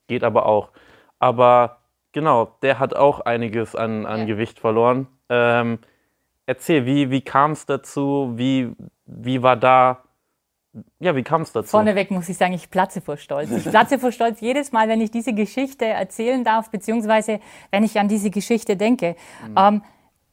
geht 0.08 0.24
aber 0.24 0.46
auch. 0.46 0.72
Aber 1.20 1.82
genau, 2.12 2.58
der 2.62 2.80
hat 2.80 2.96
auch 2.96 3.22
einiges 3.22 3.76
an, 3.76 4.06
an 4.06 4.22
ja. 4.22 4.26
Gewicht 4.26 4.60
verloren. 4.60 5.08
Ähm, 5.30 5.80
erzähl, 6.46 6.86
wie, 6.86 7.10
wie 7.10 7.22
kam 7.22 7.52
es 7.52 7.66
dazu? 7.66 8.34
Wie, 8.36 8.72
wie 9.06 9.42
war 9.42 9.56
da 9.56 10.05
ja, 11.00 11.16
wie 11.16 11.24
kam 11.24 11.42
es 11.42 11.52
dazu? 11.52 11.70
Vorneweg 11.70 12.12
muss 12.12 12.28
ich 12.30 12.38
sagen, 12.38 12.54
ich 12.54 12.70
platze 12.70 13.02
vor 13.02 13.18
Stolz. 13.18 13.50
Ich 13.52 13.64
platze 13.64 14.00
vor 14.00 14.12
Stolz 14.12 14.42
jedes 14.42 14.72
Mal, 14.72 14.90
wenn 14.90 15.02
ich 15.02 15.12
diese 15.12 15.34
Geschichte 15.34 15.86
erzählen 15.86 16.44
darf, 16.44 16.70
beziehungsweise 16.70 17.40
wenn 17.72 17.84
ich 17.84 18.00
an 18.00 18.08
diese 18.08 18.30
Geschichte 18.30 18.76
denke. 18.76 19.16
Mhm. 19.48 19.56
Ähm, 19.58 19.82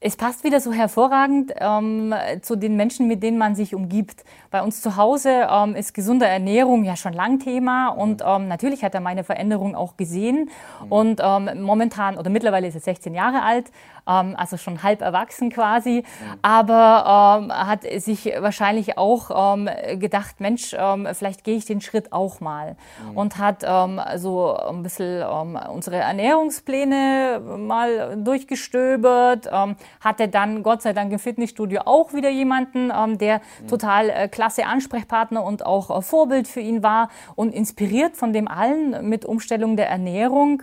es 0.04 0.16
passt 0.16 0.42
wieder 0.42 0.58
so 0.58 0.72
hervorragend 0.72 1.52
ähm, 1.58 2.12
zu 2.42 2.56
den 2.56 2.76
Menschen, 2.76 3.06
mit 3.06 3.22
denen 3.22 3.38
man 3.38 3.54
sich 3.54 3.72
umgibt. 3.72 4.24
Bei 4.50 4.60
uns 4.62 4.82
zu 4.82 4.96
Hause 4.96 5.46
ähm, 5.48 5.76
ist 5.76 5.94
gesunde 5.94 6.26
Ernährung 6.26 6.82
ja 6.82 6.96
schon 6.96 7.12
lang 7.12 7.38
Thema 7.38 7.88
und 7.88 8.20
mhm. 8.20 8.26
ähm, 8.26 8.48
natürlich 8.48 8.82
hat 8.82 8.94
er 8.94 9.00
meine 9.00 9.22
Veränderung 9.22 9.76
auch 9.76 9.96
gesehen. 9.96 10.50
Mhm. 10.84 10.92
Und 10.92 11.20
ähm, 11.22 11.62
momentan 11.62 12.18
oder 12.18 12.30
mittlerweile 12.30 12.66
ist 12.66 12.74
er 12.74 12.80
16 12.80 13.14
Jahre 13.14 13.42
alt, 13.42 13.70
ähm, 14.06 14.34
also 14.36 14.56
schon 14.56 14.82
halb 14.82 15.00
erwachsen 15.00 15.50
quasi, 15.50 16.04
mhm. 16.04 16.38
aber 16.42 17.40
ähm, 17.42 17.52
hat 17.52 17.84
sich 18.02 18.26
wahrscheinlich 18.38 18.98
auch 18.98 19.54
ähm, 19.56 19.68
gedacht, 19.98 20.40
Mensch, 20.40 20.74
ähm, 20.78 21.08
vielleicht 21.12 21.44
gehe 21.44 21.56
ich 21.56 21.64
den 21.64 21.80
Schritt 21.80 22.12
auch 22.12 22.40
mal 22.40 22.76
mhm. 23.10 23.16
und 23.16 23.38
hat 23.38 23.64
ähm, 23.66 24.00
so 24.16 24.56
ein 24.56 24.82
bisschen 24.82 25.22
ähm, 25.22 25.58
unsere 25.72 25.96
Ernährungspläne 25.96 27.40
mal 27.58 28.16
durchgestöbert, 28.22 29.48
hatte 30.00 30.28
dann 30.28 30.62
Gott 30.62 30.82
sei 30.82 30.92
Dank 30.92 31.12
im 31.12 31.18
Fitnessstudio 31.18 31.82
auch 31.84 32.12
wieder 32.12 32.30
jemanden, 32.30 32.88
der 33.18 33.40
mhm. 33.60 33.68
total 33.68 34.10
äh, 34.10 34.28
klasse 34.28 34.66
Ansprechpartner 34.66 35.42
und 35.42 35.64
auch 35.66 35.96
äh, 35.96 36.02
Vorbild 36.02 36.48
für 36.48 36.60
ihn 36.60 36.82
war 36.82 37.08
und 37.34 37.54
inspiriert 37.54 38.16
von 38.16 38.32
dem 38.32 38.48
allen 38.48 39.08
mit 39.08 39.24
Umstellung 39.24 39.76
der 39.76 39.88
Ernährung 39.88 40.62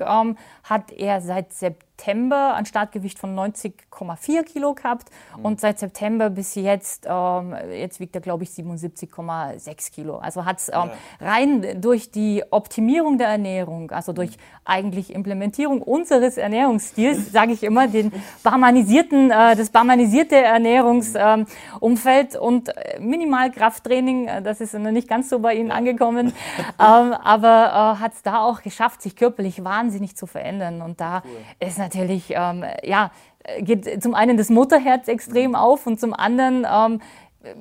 hat 0.69 0.91
er 0.91 1.19
seit 1.19 1.51
September 1.51 2.53
ein 2.53 2.65
Startgewicht 2.65 3.17
von 3.17 3.35
90,4 3.35 4.43
Kilo 4.43 4.73
gehabt 4.73 5.09
mhm. 5.35 5.45
und 5.45 5.59
seit 5.59 5.79
September 5.79 6.29
bis 6.29 6.55
jetzt, 6.55 7.07
ähm, 7.09 7.55
jetzt 7.71 7.99
wiegt 7.99 8.15
er 8.15 8.21
glaube 8.21 8.43
ich 8.43 8.51
77,6 8.51 9.91
Kilo. 9.91 10.17
Also 10.17 10.45
hat 10.45 10.59
es 10.59 10.69
ähm, 10.69 10.73
ja. 10.75 10.91
rein 11.19 11.81
durch 11.81 12.11
die 12.11 12.43
Optimierung 12.51 13.17
der 13.17 13.29
Ernährung, 13.29 13.91
also 13.91 14.13
durch 14.13 14.31
mhm. 14.31 14.41
eigentlich 14.63 15.13
Implementierung 15.13 15.81
unseres 15.81 16.37
Ernährungsstils, 16.37 17.31
sage 17.31 17.51
ich 17.51 17.63
immer, 17.63 17.87
den 17.87 18.11
barmanisierten, 18.43 19.31
äh, 19.31 19.55
das 19.55 19.71
barmanisierte 19.71 20.35
Ernährungsumfeld 20.37 22.35
ähm, 22.35 22.41
und 22.41 22.69
äh, 22.69 22.99
Minimalkrafttraining, 22.99 24.27
äh, 24.27 24.41
das 24.41 24.61
ist 24.61 24.75
noch 24.75 24.91
nicht 24.91 25.07
ganz 25.07 25.29
so 25.29 25.39
bei 25.39 25.55
Ihnen 25.55 25.71
angekommen, 25.71 26.27
ähm, 26.79 27.13
aber 27.13 27.95
äh, 27.97 28.01
hat 28.01 28.13
es 28.13 28.21
da 28.21 28.41
auch 28.43 28.61
geschafft, 28.61 29.01
sich 29.01 29.15
körperlich 29.15 29.63
wahnsinnig 29.63 30.15
zu 30.15 30.27
verändern 30.27 30.58
und 30.61 30.99
da 30.99 31.23
cool. 31.25 31.67
ist 31.67 31.77
natürlich, 31.77 32.31
ähm, 32.31 32.65
ja, 32.83 33.11
geht 33.59 34.01
zum 34.03 34.15
einen 34.15 34.37
das 34.37 34.49
Mutterherz 34.49 35.07
extrem 35.07 35.55
auf 35.55 35.87
und 35.87 35.99
zum 35.99 36.13
anderen, 36.13 36.65
ähm, 36.69 37.01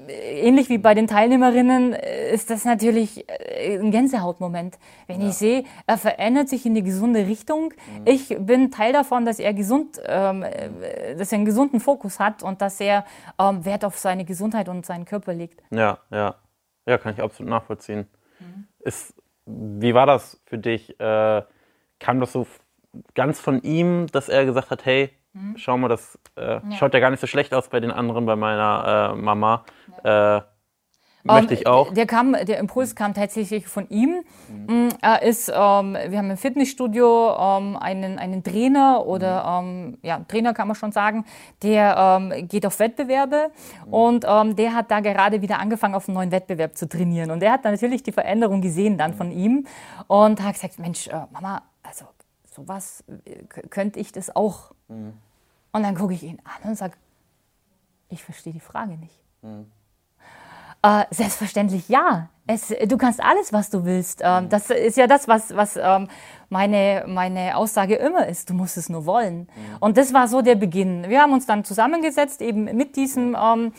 ähnlich 0.09 0.69
wie 0.69 0.79
bei 0.79 0.95
den 0.95 1.07
Teilnehmerinnen, 1.07 1.93
ist 1.93 2.51
das 2.51 2.65
natürlich 2.65 3.29
äh, 3.29 3.79
ein 3.79 3.91
Gänsehautmoment. 3.91 4.79
Wenn 5.07 5.21
ja. 5.21 5.29
ich 5.29 5.35
sehe, 5.35 5.65
er 5.87 5.99
verändert 5.99 6.49
sich 6.49 6.67
in 6.67 6.75
die 6.75 6.83
gesunde 6.83 7.27
Richtung. 7.27 7.67
Mhm. 7.67 8.03
Ich 8.05 8.37
bin 8.41 8.71
Teil 8.71 8.93
davon, 8.93 9.25
dass 9.25 9.39
er 9.39 9.55
gesund, 9.55 10.01
ähm, 10.05 10.43
äh, 10.43 11.15
dass 11.17 11.33
er 11.33 11.37
einen 11.37 11.45
gesunden 11.45 11.81
Fokus 11.81 12.19
hat 12.19 12.43
und 12.43 12.61
dass 12.61 12.81
er 12.81 13.05
ähm, 13.39 13.65
Wert 13.65 13.85
auf 13.85 13.99
seine 13.99 14.25
Gesundheit 14.25 14.69
und 14.69 14.85
seinen 14.85 15.05
Körper 15.05 15.33
legt. 15.33 15.63
Ja, 15.71 15.99
ja. 16.11 16.35
Ja, 16.87 16.97
kann 16.99 17.13
ich 17.13 17.23
absolut 17.23 17.51
nachvollziehen. 17.51 18.09
Mhm. 18.41 18.67
Ist, 18.81 19.15
wie 19.47 19.95
war 19.95 20.07
das 20.07 20.41
für 20.47 20.59
dich? 20.59 20.99
Äh, 20.99 21.43
kam 22.01 22.21
das 22.21 22.33
so 22.33 22.47
ganz 23.19 23.41
von 23.41 23.61
ihm, 23.63 24.07
dass 24.13 24.29
er 24.29 24.45
gesagt 24.45 24.71
hat, 24.71 24.87
hey, 24.87 25.11
mhm. 25.33 25.57
schau 25.57 25.77
mal, 25.77 25.89
das 25.89 26.17
äh, 26.37 26.43
ja. 26.43 26.63
schaut 26.79 26.95
ja 26.95 27.01
gar 27.01 27.11
nicht 27.11 27.19
so 27.19 27.27
schlecht 27.27 27.53
aus 27.53 27.69
bei 27.69 27.81
den 27.81 27.91
anderen, 27.91 28.27
bei 28.27 28.37
meiner 28.37 29.13
äh, 29.13 29.21
Mama. 29.21 29.65
Ja. 30.05 30.37
Äh, 30.37 30.43
Möchte 31.25 31.53
ich 31.53 31.67
auch. 31.67 31.93
Der, 31.93 32.07
kam, 32.07 32.33
der 32.33 32.59
Impuls 32.59 32.95
kam 32.95 33.13
tatsächlich 33.13 33.67
von 33.67 33.89
ihm. 33.89 34.21
Mhm. 34.49 34.91
Er 35.03 35.23
ist, 35.23 35.49
ähm, 35.49 35.97
wir 36.09 36.17
haben 36.17 36.31
im 36.31 36.37
Fitnessstudio 36.37 37.37
ähm, 37.37 37.77
einen, 37.77 38.21
einen 38.21 38.45
Trainer 38.45 39.05
oder 39.05 39.61
mhm. 39.61 39.69
ähm, 39.69 39.99
ja, 40.03 40.21
Trainer 40.29 40.55
kann 40.55 40.69
man 40.69 40.77
schon 40.77 40.93
sagen, 40.93 41.25
der 41.65 42.21
ähm, 42.23 42.47
geht 42.47 42.65
auf 42.65 42.79
Wettbewerbe 42.79 43.51
mhm. 43.85 43.93
und 43.93 44.25
ähm, 44.29 44.55
der 44.55 44.75
hat 44.75 44.93
da 44.93 45.01
gerade 45.01 45.43
wieder 45.43 45.59
angefangen, 45.59 45.97
auf 45.97 46.09
einen 46.09 46.15
neuen 46.15 46.31
Wettbewerb 46.31 46.79
zu 46.79 46.89
trainieren. 46.89 47.33
Und 47.33 47.41
der 47.41 47.51
hat 47.51 47.65
dann 47.65 47.73
natürlich 47.73 48.05
die 48.05 48.13
Veränderung 48.13 48.61
gesehen 48.61 48.97
dann 48.97 49.13
von 49.13 49.33
ihm 49.33 49.67
und 50.07 50.41
hat 50.41 50.55
gesagt, 50.55 50.79
Mensch, 50.79 51.09
äh, 51.09 51.27
Mama, 51.33 51.63
also 52.59 52.62
sowas 52.62 53.05
äh, 53.25 53.44
könnte 53.68 54.01
ich 54.01 54.12
das 54.12 54.35
auch. 54.35 54.73
Mhm. 54.88 55.14
Und 55.73 55.83
dann 55.83 55.94
gucke 55.94 56.14
ich 56.14 56.23
ihn 56.23 56.38
an 56.44 56.71
und 56.71 56.77
sage, 56.77 56.94
ich 58.09 58.25
verstehe 58.25 58.53
die 58.53 58.61
Frage 58.61 58.97
nicht. 58.97 59.21
Mhm. 59.42 59.71
Äh, 60.83 61.05
selbstverständlich 61.11 61.88
ja. 61.88 62.29
Es, 62.47 62.68
du 62.68 62.97
kannst 62.97 63.23
alles, 63.23 63.53
was 63.53 63.68
du 63.68 63.85
willst. 63.85 64.23
Ähm, 64.25 64.44
mhm. 64.44 64.49
Das 64.49 64.71
ist 64.71 64.97
ja 64.97 65.07
das, 65.07 65.29
was, 65.29 65.55
was 65.55 65.77
ähm, 65.77 66.09
meine, 66.49 67.05
meine 67.07 67.57
Aussage 67.57 67.97
immer 67.97 68.27
ist. 68.27 68.49
Du 68.49 68.55
musst 68.55 68.77
es 68.77 68.88
nur 68.88 69.05
wollen. 69.05 69.40
Mhm. 69.40 69.77
Und 69.81 69.99
das 69.99 70.14
war 70.14 70.29
so 70.29 70.40
der 70.40 70.55
Beginn. 70.55 71.09
Wir 71.09 71.21
haben 71.21 71.33
uns 71.33 71.47
dann 71.47 71.64
zusammengesetzt, 71.64 72.40
eben 72.40 72.64
mit 72.64 72.97
diesem 72.97 73.37
ähm, 73.38 73.73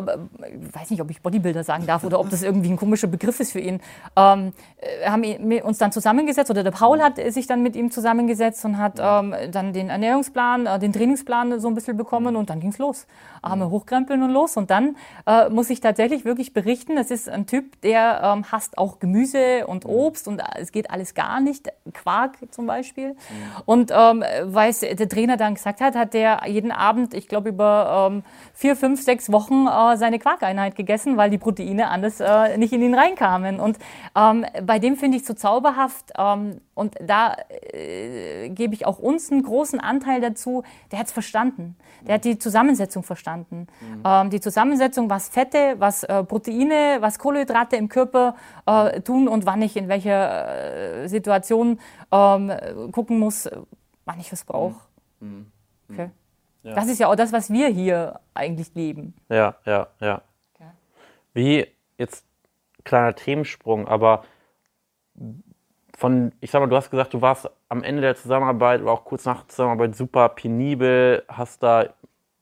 ich 0.00 0.74
weiß 0.74 0.90
nicht, 0.90 1.00
ob 1.00 1.10
ich 1.10 1.22
Bodybuilder 1.22 1.64
sagen 1.64 1.86
darf 1.86 2.04
oder 2.04 2.20
ob 2.20 2.30
das 2.30 2.42
irgendwie 2.42 2.70
ein 2.70 2.76
komischer 2.76 3.06
Begriff 3.06 3.40
ist 3.40 3.52
für 3.52 3.60
ihn, 3.60 3.80
ähm, 4.16 4.52
äh, 4.78 5.08
haben 5.08 5.24
uns 5.62 5.78
dann 5.78 5.92
zusammengesetzt 5.92 6.50
oder 6.50 6.62
der 6.62 6.70
Paul 6.70 7.00
hat 7.00 7.16
sich 7.32 7.46
dann 7.46 7.62
mit 7.62 7.76
ihm 7.76 7.90
zusammengesetzt 7.90 8.64
und 8.64 8.78
hat 8.78 8.98
ähm, 9.00 9.34
dann 9.50 9.72
den 9.72 9.88
Ernährungsplan, 9.88 10.66
äh, 10.66 10.78
den 10.78 10.92
Trainingsplan 10.92 11.60
so 11.60 11.68
ein 11.68 11.74
bisschen 11.74 11.96
bekommen 11.96 12.36
und 12.36 12.50
dann 12.50 12.60
ging's 12.60 12.78
los. 12.78 13.06
Arme 13.42 13.70
hochkrempeln 13.70 14.22
und 14.22 14.30
los. 14.30 14.56
Und 14.56 14.70
dann 14.70 14.96
äh, 15.26 15.48
muss 15.48 15.70
ich 15.70 15.80
tatsächlich 15.80 16.24
wirklich 16.24 16.52
berichten, 16.52 16.96
das 16.96 17.10
ist 17.10 17.28
ein 17.28 17.46
Typ, 17.46 17.80
der 17.82 18.20
ähm, 18.22 18.50
hasst 18.50 18.78
auch 18.78 18.98
Gemüse 18.98 19.66
und 19.66 19.86
Obst 19.86 20.28
und 20.28 20.42
es 20.56 20.72
geht 20.72 20.90
alles 20.90 21.14
gar 21.14 21.40
nicht, 21.40 21.68
Quark 21.92 22.38
zum 22.50 22.66
Beispiel. 22.66 23.16
Und 23.64 23.92
ähm, 23.94 24.24
weil 24.44 24.72
der 24.72 25.08
Trainer 25.08 25.36
dann 25.36 25.54
gesagt 25.54 25.80
hat, 25.80 25.94
hat 25.94 26.14
der 26.14 26.40
jeden 26.46 26.72
Abend, 26.72 27.14
ich 27.14 27.28
glaube 27.28 27.48
über 27.50 28.10
ähm, 28.10 28.22
vier, 28.52 28.76
fünf, 28.76 29.02
sechs 29.02 29.30
Wochen 29.30 29.66
äh, 29.66 29.85
seine 29.94 30.18
Quarkeinheit 30.18 30.74
gegessen, 30.74 31.16
weil 31.16 31.30
die 31.30 31.38
Proteine 31.38 31.88
anders 31.88 32.20
äh, 32.20 32.58
nicht 32.58 32.72
in 32.72 32.82
ihn 32.82 32.94
reinkamen. 32.94 33.60
Und 33.60 33.78
ähm, 34.16 34.44
bei 34.64 34.78
dem 34.78 34.96
finde 34.96 35.18
ich 35.18 35.24
so 35.24 35.34
zauberhaft 35.34 36.12
ähm, 36.18 36.60
und 36.74 36.94
da 37.00 37.36
äh, 37.72 38.48
gebe 38.50 38.74
ich 38.74 38.86
auch 38.86 38.98
uns 38.98 39.30
einen 39.30 39.42
großen 39.42 39.80
Anteil 39.80 40.20
dazu. 40.20 40.64
Der 40.90 40.98
hat 40.98 41.06
es 41.06 41.12
verstanden. 41.12 41.76
Der 42.06 42.16
hat 42.16 42.24
die 42.24 42.38
Zusammensetzung 42.38 43.02
verstanden. 43.02 43.66
Mhm. 43.80 44.02
Ähm, 44.04 44.30
die 44.30 44.40
Zusammensetzung, 44.40 45.08
was 45.08 45.28
Fette, 45.28 45.76
was 45.78 46.02
äh, 46.04 46.24
Proteine, 46.24 46.98
was 47.00 47.18
Kohlenhydrate 47.18 47.76
im 47.76 47.88
Körper 47.88 48.36
äh, 48.66 49.00
tun 49.00 49.28
und 49.28 49.46
wann 49.46 49.62
ich 49.62 49.76
in 49.76 49.88
welcher 49.88 51.04
äh, 51.04 51.08
Situation 51.08 51.78
ähm, 52.12 52.52
gucken 52.92 53.18
muss, 53.18 53.48
wann 54.04 54.20
ich 54.20 54.32
was 54.32 54.44
brauche. 54.44 54.80
Mhm. 55.20 55.28
mhm. 55.28 55.46
Okay. 55.88 56.10
Ja. 56.66 56.74
Das 56.74 56.88
ist 56.88 56.98
ja 56.98 57.06
auch 57.06 57.14
das, 57.14 57.32
was 57.32 57.48
wir 57.48 57.68
hier 57.68 58.18
eigentlich 58.34 58.74
leben. 58.74 59.14
Ja, 59.28 59.54
ja, 59.64 59.86
ja. 60.00 60.20
Okay. 60.54 60.70
Wie 61.32 61.66
jetzt 61.96 62.24
kleiner 62.82 63.14
Themensprung, 63.14 63.86
aber 63.86 64.24
von, 65.96 66.32
ich 66.40 66.50
sag 66.50 66.60
mal, 66.60 66.66
du 66.66 66.74
hast 66.74 66.90
gesagt, 66.90 67.14
du 67.14 67.22
warst 67.22 67.48
am 67.68 67.84
Ende 67.84 68.02
der 68.02 68.16
Zusammenarbeit 68.16 68.82
oder 68.82 68.90
auch 68.90 69.04
kurz 69.04 69.24
nach 69.24 69.42
der 69.42 69.48
Zusammenarbeit 69.48 69.94
super 69.94 70.28
penibel, 70.30 71.22
hast 71.28 71.62
da, 71.62 71.86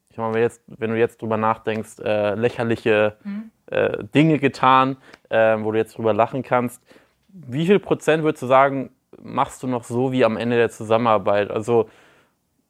ich 0.08 0.16
mal, 0.16 0.34
jetzt, 0.38 0.62
wenn 0.68 0.90
du 0.90 0.98
jetzt 0.98 1.20
drüber 1.20 1.36
nachdenkst, 1.36 1.98
äh, 2.02 2.34
lächerliche 2.34 3.16
mhm. 3.24 3.50
äh, 3.66 4.04
Dinge 4.04 4.38
getan, 4.38 4.96
äh, 5.28 5.58
wo 5.60 5.70
du 5.70 5.76
jetzt 5.76 5.98
drüber 5.98 6.14
lachen 6.14 6.42
kannst. 6.42 6.82
Wie 7.28 7.66
viel 7.66 7.78
Prozent 7.78 8.24
würdest 8.24 8.42
du 8.42 8.46
sagen, 8.46 8.90
machst 9.20 9.62
du 9.62 9.66
noch 9.66 9.84
so 9.84 10.12
wie 10.12 10.24
am 10.24 10.38
Ende 10.38 10.56
der 10.56 10.70
Zusammenarbeit? 10.70 11.50
Also 11.50 11.90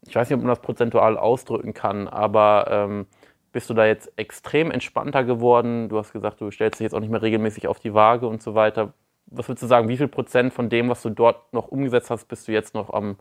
ich 0.07 0.15
weiß 0.15 0.29
nicht, 0.29 0.37
ob 0.37 0.43
man 0.43 0.49
das 0.49 0.61
prozentual 0.61 1.17
ausdrücken 1.17 1.75
kann, 1.75 2.09
aber 2.09 2.67
ähm, 2.71 3.07
bist 3.53 3.71
du 3.71 3.75
da 3.75 3.87
jetzt 3.87 4.13
extrem 4.17 4.71
entspannter 4.71 5.25
geworden? 5.25 5.89
Du 5.89 5.97
hast 5.99 6.13
gesagt, 6.13 6.41
du 6.41 6.51
stellst 6.51 6.81
dich 6.81 6.85
jetzt 6.85 6.95
auch 6.95 7.01
nicht 7.01 7.11
mehr 7.11 7.23
regelmäßig 7.23 7.69
auf 7.69 7.79
die 7.79 7.95
Waage 7.95 8.27
und 8.27 8.43
so 8.43 8.55
weiter. 8.55 8.93
Was 9.27 9.49
würdest 9.49 9.63
du 9.63 9.67
sagen, 9.69 9.89
wie 9.89 9.97
viel 9.97 10.09
Prozent 10.09 10.53
von 10.53 10.69
dem, 10.69 10.89
was 10.89 11.03
du 11.03 11.11
dort 11.11 11.53
noch 11.53 11.69
umgesetzt 11.69 12.11
hast, 12.11 12.27
bist 12.27 12.49
du 12.49 12.53
jetzt 12.53 12.75
noch 12.75 12.93
am, 12.93 13.17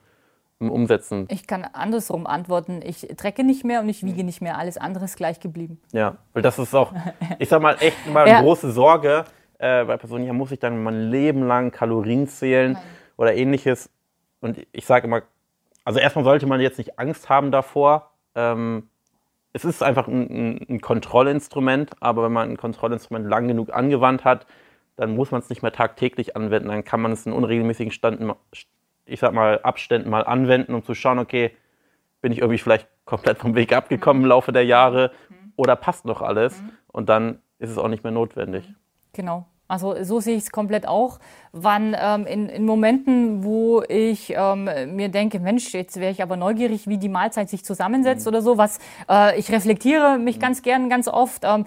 am 0.60 0.72
Umsetzen? 0.72 1.28
Ich 1.30 1.48
kann 1.48 1.63
andersrum 1.63 2.28
antworten. 2.28 2.82
Ich 2.84 3.08
trecke 3.15 3.43
nicht 3.43 3.63
mehr 3.63 3.82
und 3.82 3.89
ich 3.89 4.04
wiege 4.04 4.24
nicht 4.24 4.41
mehr. 4.41 4.58
Alles 4.58 4.78
andere 4.78 5.06
ist 5.06 5.17
gleich 5.17 5.39
geblieben. 5.39 5.80
Ja, 5.91 6.17
weil 6.34 6.41
das 6.41 6.58
ist 6.60 6.74
auch, 6.74 6.93
ich 7.39 7.48
sag 7.48 7.62
mal, 7.62 7.78
echt 7.80 8.12
mal 8.12 8.22
eine 8.24 8.32
ja. 8.32 8.41
große 8.41 8.72
Sorge 8.72 9.26
äh, 9.60 9.86
bei 9.86 9.98
Personen, 9.98 10.26
ja, 10.26 10.34
muss 10.34 10.52
ich 10.52 10.60
dann 10.60 10.84
mein 10.84 11.12
Leben 11.12 11.48
lang 11.48 11.72
Kalorien 11.72 12.28
zählen 12.28 12.74
Nein. 12.74 12.84
oder 13.17 13.36
ähnliches. 13.36 13.89
Und 14.41 14.65
ich 14.72 14.86
sage 14.86 15.08
immer, 15.08 15.22
also 15.84 16.00
erstmal 16.00 16.26
sollte 16.26 16.46
man 16.46 16.62
jetzt 16.62 16.78
nicht 16.78 17.00
Angst 17.00 17.30
haben 17.30 17.52
davor. 17.52 18.12
Ähm, 18.36 18.89
es 19.54 19.65
ist 19.65 19.84
einfach 19.84 20.08
ein, 20.08 20.65
ein, 20.67 20.82
Kontrollinstrument, 20.82 21.91
aber 22.00 22.24
wenn 22.24 22.34
man 22.34 22.50
ein 22.50 22.58
Kontrollinstrument 22.58 23.28
lang 23.28 23.48
genug 23.48 23.72
angewandt 23.72 24.26
hat, 24.26 24.48
dann 24.96 25.15
muss 25.15 25.32
man 25.32 25.41
es 25.41 25.50
nicht 25.50 25.62
mehr 25.62 25.72
tagtäglich 25.72 26.36
anwenden. 26.36 26.69
Dann 26.69 26.84
kann 26.84 27.02
man 27.02 27.12
es 27.12 27.26
in 27.26 27.34
unregelmäßigen 27.34 27.91
Standen, 27.91 28.32
ich 29.06 29.19
sag 29.19 29.34
mal, 29.34 29.60
Abständen 29.62 30.10
mal 30.10 30.26
anwenden, 30.26 30.74
um 30.74 30.84
zu 30.84 30.96
schauen, 30.96 31.19
okay, 31.19 31.52
bin 32.22 32.32
ich 32.32 32.39
irgendwie 32.39 32.58
vielleicht 32.58 32.88
komplett 33.06 33.38
vom 33.38 33.54
Weg 33.54 33.74
abgekommen 33.74 34.24
im 34.24 34.30
Laufe 34.30 34.52
der 34.52 34.65
Jahre 34.65 35.12
mhm. 35.30 35.54
oder 35.56 35.76
passt 35.76 36.06
noch 36.06 36.22
alles? 36.22 36.62
Mhm. 36.62 36.72
Und 36.88 37.10
dann 37.10 37.39
ist 37.60 37.69
es 37.69 37.78
auch 37.78 37.89
nicht 37.89 38.04
mehr 38.04 38.13
notwendig. 38.13 38.67
Genau. 39.13 39.46
Also 39.67 39.95
so 40.04 40.19
sehe 40.19 40.36
ich 40.36 40.43
es 40.43 40.52
komplett 40.52 40.88
auch. 40.88 41.19
Wann 41.54 41.95
ähm, 41.99 42.26
in, 42.26 42.49
in, 42.49 42.65
Momenten, 42.65 43.43
wo 43.43 43.82
ich 43.88 44.34
ähm, 44.36 44.69
mir 44.95 45.10
denke, 45.10 45.39
Mensch, 45.39 45.73
jetzt 45.73 45.99
wäre 45.99 46.12
ich 46.12 46.21
aber 46.21 46.36
neugierig, 46.36 46.88
wie 46.88 46.97
die 46.97 47.10
Mahlzeit 47.10 47.49
sich 47.49 47.63
zusammensetzt 47.63 48.26
mhm. 48.26 48.30
oder 48.30 48.41
so, 48.41 48.58
was 48.58 48.80
äh, 49.10 49.39
ich 49.39 49.52
reflektiere 49.52 50.17
mich 50.17 50.38
mhm. 50.38 50.41
ganz 50.41 50.62
gern, 50.63 50.89
ganz 50.89 51.08
oft. 51.08 51.43
Ähm, 51.45 51.65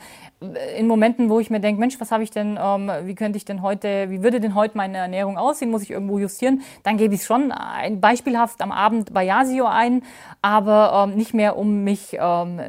in 0.76 0.86
Momenten, 0.86 1.30
wo 1.30 1.40
ich 1.40 1.48
mir 1.48 1.60
denke, 1.60 1.80
Mensch, 1.80 1.98
was 1.98 2.10
habe 2.10 2.22
ich 2.22 2.30
denn, 2.30 2.58
ähm, 2.60 2.90
wie 3.04 3.14
könnte 3.14 3.38
ich 3.38 3.46
denn 3.46 3.62
heute, 3.62 4.10
wie 4.10 4.22
würde 4.22 4.38
denn 4.38 4.54
heute 4.54 4.76
meine 4.76 4.98
Ernährung 4.98 5.38
aussehen, 5.38 5.70
muss 5.70 5.82
ich 5.82 5.90
irgendwo 5.90 6.18
justieren, 6.18 6.62
dann 6.82 6.98
gebe 6.98 7.14
ich 7.14 7.24
schon 7.24 7.52
ein 7.52 8.00
beispielhaft 8.00 8.60
am 8.60 8.72
Abend 8.72 9.14
bei 9.14 9.24
Yasio 9.24 9.64
ein, 9.64 10.02
aber 10.42 11.06
ähm, 11.08 11.16
nicht 11.16 11.32
mehr 11.32 11.56
um 11.56 11.84
mich 11.84 12.18
ähm, 12.20 12.60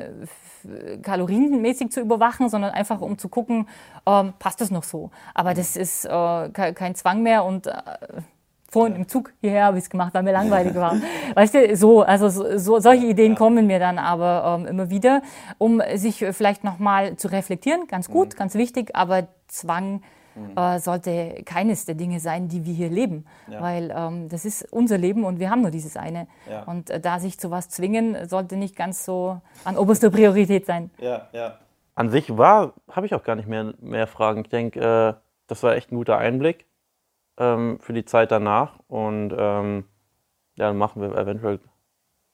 kalorienmäßig 1.02 1.92
zu 1.92 2.02
überwachen, 2.02 2.50
sondern 2.50 2.72
einfach 2.72 3.02
um 3.02 3.18
zu 3.18 3.30
gucken, 3.30 3.68
ähm, 4.06 4.34
passt 4.40 4.62
das 4.62 4.72
noch 4.72 4.84
so. 4.84 5.12
Aber 5.34 5.54
das 5.54 5.76
ist 5.76 6.06
äh, 6.06 6.50
kein 6.50 6.96
Zwang 6.96 7.24
mehr 7.24 7.44
und 7.46 7.68
äh, 7.68 7.74
vorhin 8.70 8.96
im 8.96 9.08
Zug 9.08 9.34
hierher 9.42 9.66
habe 9.66 9.78
ich 9.78 9.86
es 9.86 9.90
gemacht, 9.90 10.14
weil 10.14 10.24
mir 10.24 10.34
langweilig 10.34 10.76
war. 10.76 10.96
weißt 11.36 11.54
du, 11.54 11.76
so, 11.76 12.02
also 12.02 12.30
so, 12.30 12.58
so, 12.58 12.80
solche 12.80 13.06
Ideen 13.06 13.36
kommen 13.36 13.68
mir 13.68 13.80
dann 13.80 13.98
aber 13.98 14.60
ähm, 14.60 14.68
immer 14.68 14.90
wieder, 14.90 15.22
um 15.58 15.82
sich 15.96 16.26
vielleicht 16.32 16.64
nochmal 16.64 17.16
zu 17.16 17.30
reflektieren, 17.30 17.88
ganz 17.88 18.10
gut, 18.10 18.34
mhm. 18.34 18.38
ganz 18.38 18.56
wichtig, 18.56 18.96
aber 18.96 19.28
Zwang 19.48 20.02
mhm. 20.38 20.58
äh, 20.58 20.80
sollte 20.80 21.44
keines 21.46 21.86
der 21.86 21.96
Dinge 21.96 22.20
sein, 22.20 22.48
die 22.48 22.66
wir 22.66 22.74
hier 22.74 22.90
leben, 22.90 23.26
ja. 23.50 23.62
weil 23.62 23.94
ähm, 23.96 24.30
das 24.30 24.46
ist 24.46 24.72
unser 24.72 24.98
Leben 24.98 25.26
und 25.26 25.40
wir 25.40 25.50
haben 25.50 25.62
nur 25.62 25.72
dieses 25.72 25.98
eine. 25.98 26.28
Ja. 26.50 26.64
Und 26.64 26.90
äh, 26.90 27.00
da 27.00 27.20
sich 27.20 27.40
zu 27.40 27.52
was 27.52 27.70
zwingen, 27.70 28.28
sollte 28.28 28.56
nicht 28.56 28.76
ganz 28.76 29.06
so 29.06 29.42
an 29.64 29.78
oberster 29.78 30.10
Priorität 30.10 30.66
sein. 30.66 30.92
Ja, 31.00 31.28
ja. 31.32 31.58
An 31.96 32.10
sich 32.10 32.38
war, 32.38 32.74
habe 32.92 33.06
ich 33.08 33.16
auch 33.16 33.24
gar 33.24 33.36
nicht 33.36 33.48
mehr, 33.48 33.74
mehr 33.80 34.08
Fragen. 34.08 34.42
Ich 34.42 34.50
denke, 34.50 34.80
äh, 34.80 35.14
das 35.48 35.64
war 35.64 35.76
echt 35.76 35.92
ein 35.92 35.96
guter 35.96 36.18
Einblick 36.18 36.66
ähm, 37.38 37.80
für 37.80 37.94
die 37.94 38.06
Zeit 38.06 38.32
danach 38.32 38.80
und 38.88 39.34
ähm, 39.38 39.86
ja, 40.56 40.68
dann 40.68 40.78
machen 40.78 41.02
wir 41.02 41.16
eventuell 41.16 41.60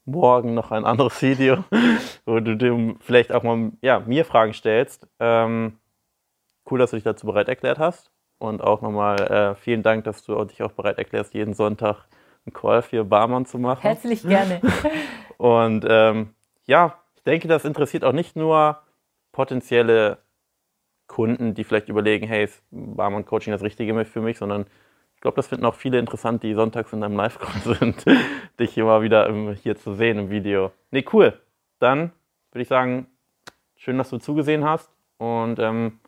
morgen 0.06 0.54
noch 0.54 0.72
ein 0.72 0.86
anderes 0.86 1.22
Video, 1.22 1.64
wo 2.26 2.40
du 2.40 2.58
dem 2.58 2.98
vielleicht 3.00 3.32
auch 3.32 3.44
mal 3.44 3.72
ja, 3.82 4.00
mir 4.02 4.26
Fragen 4.26 4.54
stellst. 4.54 5.08
Ähm, 5.20 5.78
cool, 6.70 6.80
dass 6.80 6.92
du 6.92 6.98
dich 6.98 7.04
dazu 7.04 7.26
bereit 7.26 7.48
erklärt 7.48 7.80
hast. 7.80 8.12
Und 8.40 8.62
auch 8.62 8.82
nochmal 8.82 9.20
äh, 9.22 9.56
vielen 9.56 9.84
Dank, 9.84 10.04
dass 10.04 10.24
du 10.24 10.44
dich 10.46 10.62
auch 10.64 10.72
bereit 10.72 10.98
erklärst, 10.98 11.34
jeden 11.34 11.54
Sonntag 11.54 12.08
einen 12.46 12.54
Call 12.54 12.82
für 12.82 13.06
Barmann 13.06 13.46
zu 13.46 13.58
machen. 13.58 13.82
Herzlich 13.82 14.24
gerne. 14.24 14.60
Und 15.38 15.86
ähm, 15.88 16.34
ja, 16.66 17.00
ich 17.16 17.24
denke, 17.24 17.48
das 17.48 17.64
interessiert 17.66 18.04
auch 18.04 18.12
nicht 18.12 18.36
nur 18.36 18.80
potenzielle 19.32 20.18
Kunden, 21.08 21.54
die 21.54 21.64
vielleicht 21.64 21.90
überlegen, 21.90 22.28
hey, 22.28 22.46
ist 22.46 22.62
Barmann-Coaching 22.72 23.52
das 23.52 23.62
Richtige 23.62 24.06
für 24.06 24.22
mich, 24.22 24.38
sondern 24.38 24.66
ich 25.16 25.22
glaube, 25.22 25.36
das 25.36 25.48
finden 25.48 25.66
auch 25.66 25.76
viele 25.76 26.00
interessant, 26.00 26.44
die 26.44 26.54
sonntags 26.54 26.92
in 26.92 27.02
deinem 27.02 27.16
Live-Call 27.16 27.76
sind, 27.80 28.06
dich 28.60 28.78
immer 28.78 29.02
wieder 29.02 29.32
hier 29.54 29.78
zu 29.78 29.94
sehen 29.94 30.18
im 30.20 30.30
Video. 30.30 30.72
Nee, 30.92 31.06
cool. 31.14 31.40
Dann 31.80 32.12
würde 32.52 32.64
ich 32.64 32.68
sagen, 32.68 33.08
schön, 33.76 33.98
dass 33.98 34.10
du 34.10 34.18
zugesehen 34.18 34.66
hast 34.66 34.90
und 35.18 35.60
ähm, 35.60 36.00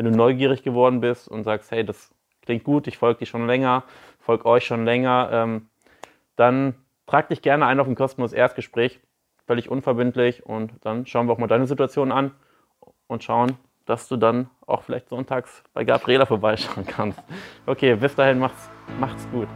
wenn 0.00 0.10
du 0.10 0.16
neugierig 0.16 0.62
geworden 0.62 1.02
bist 1.02 1.28
und 1.28 1.44
sagst, 1.44 1.70
hey, 1.70 1.84
das 1.84 2.10
klingt 2.40 2.64
gut, 2.64 2.86
ich 2.86 2.96
folge 2.96 3.18
dir 3.18 3.26
schon 3.26 3.46
länger, 3.46 3.84
folge 4.18 4.46
euch 4.46 4.64
schon 4.64 4.86
länger, 4.86 5.28
ähm, 5.30 5.68
dann 6.36 6.74
trag 7.06 7.28
dich 7.28 7.42
gerne 7.42 7.66
ein 7.66 7.78
auf 7.78 7.86
ein 7.86 7.96
kostenloses 7.96 8.34
Erstgespräch, 8.34 8.98
völlig 9.46 9.68
unverbindlich 9.68 10.46
und 10.46 10.72
dann 10.80 11.04
schauen 11.04 11.26
wir 11.26 11.34
auch 11.34 11.38
mal 11.38 11.48
deine 11.48 11.66
Situation 11.66 12.12
an 12.12 12.30
und 13.08 13.22
schauen, 13.22 13.58
dass 13.84 14.08
du 14.08 14.16
dann 14.16 14.48
auch 14.66 14.84
vielleicht 14.84 15.10
sonntags 15.10 15.62
bei 15.74 15.84
Gabriela 15.84 16.24
vorbeischauen 16.24 16.86
kannst. 16.86 17.22
Okay, 17.66 17.94
bis 17.94 18.14
dahin 18.14 18.38
macht's, 18.38 18.70
macht's 18.98 19.28
gut. 19.30 19.48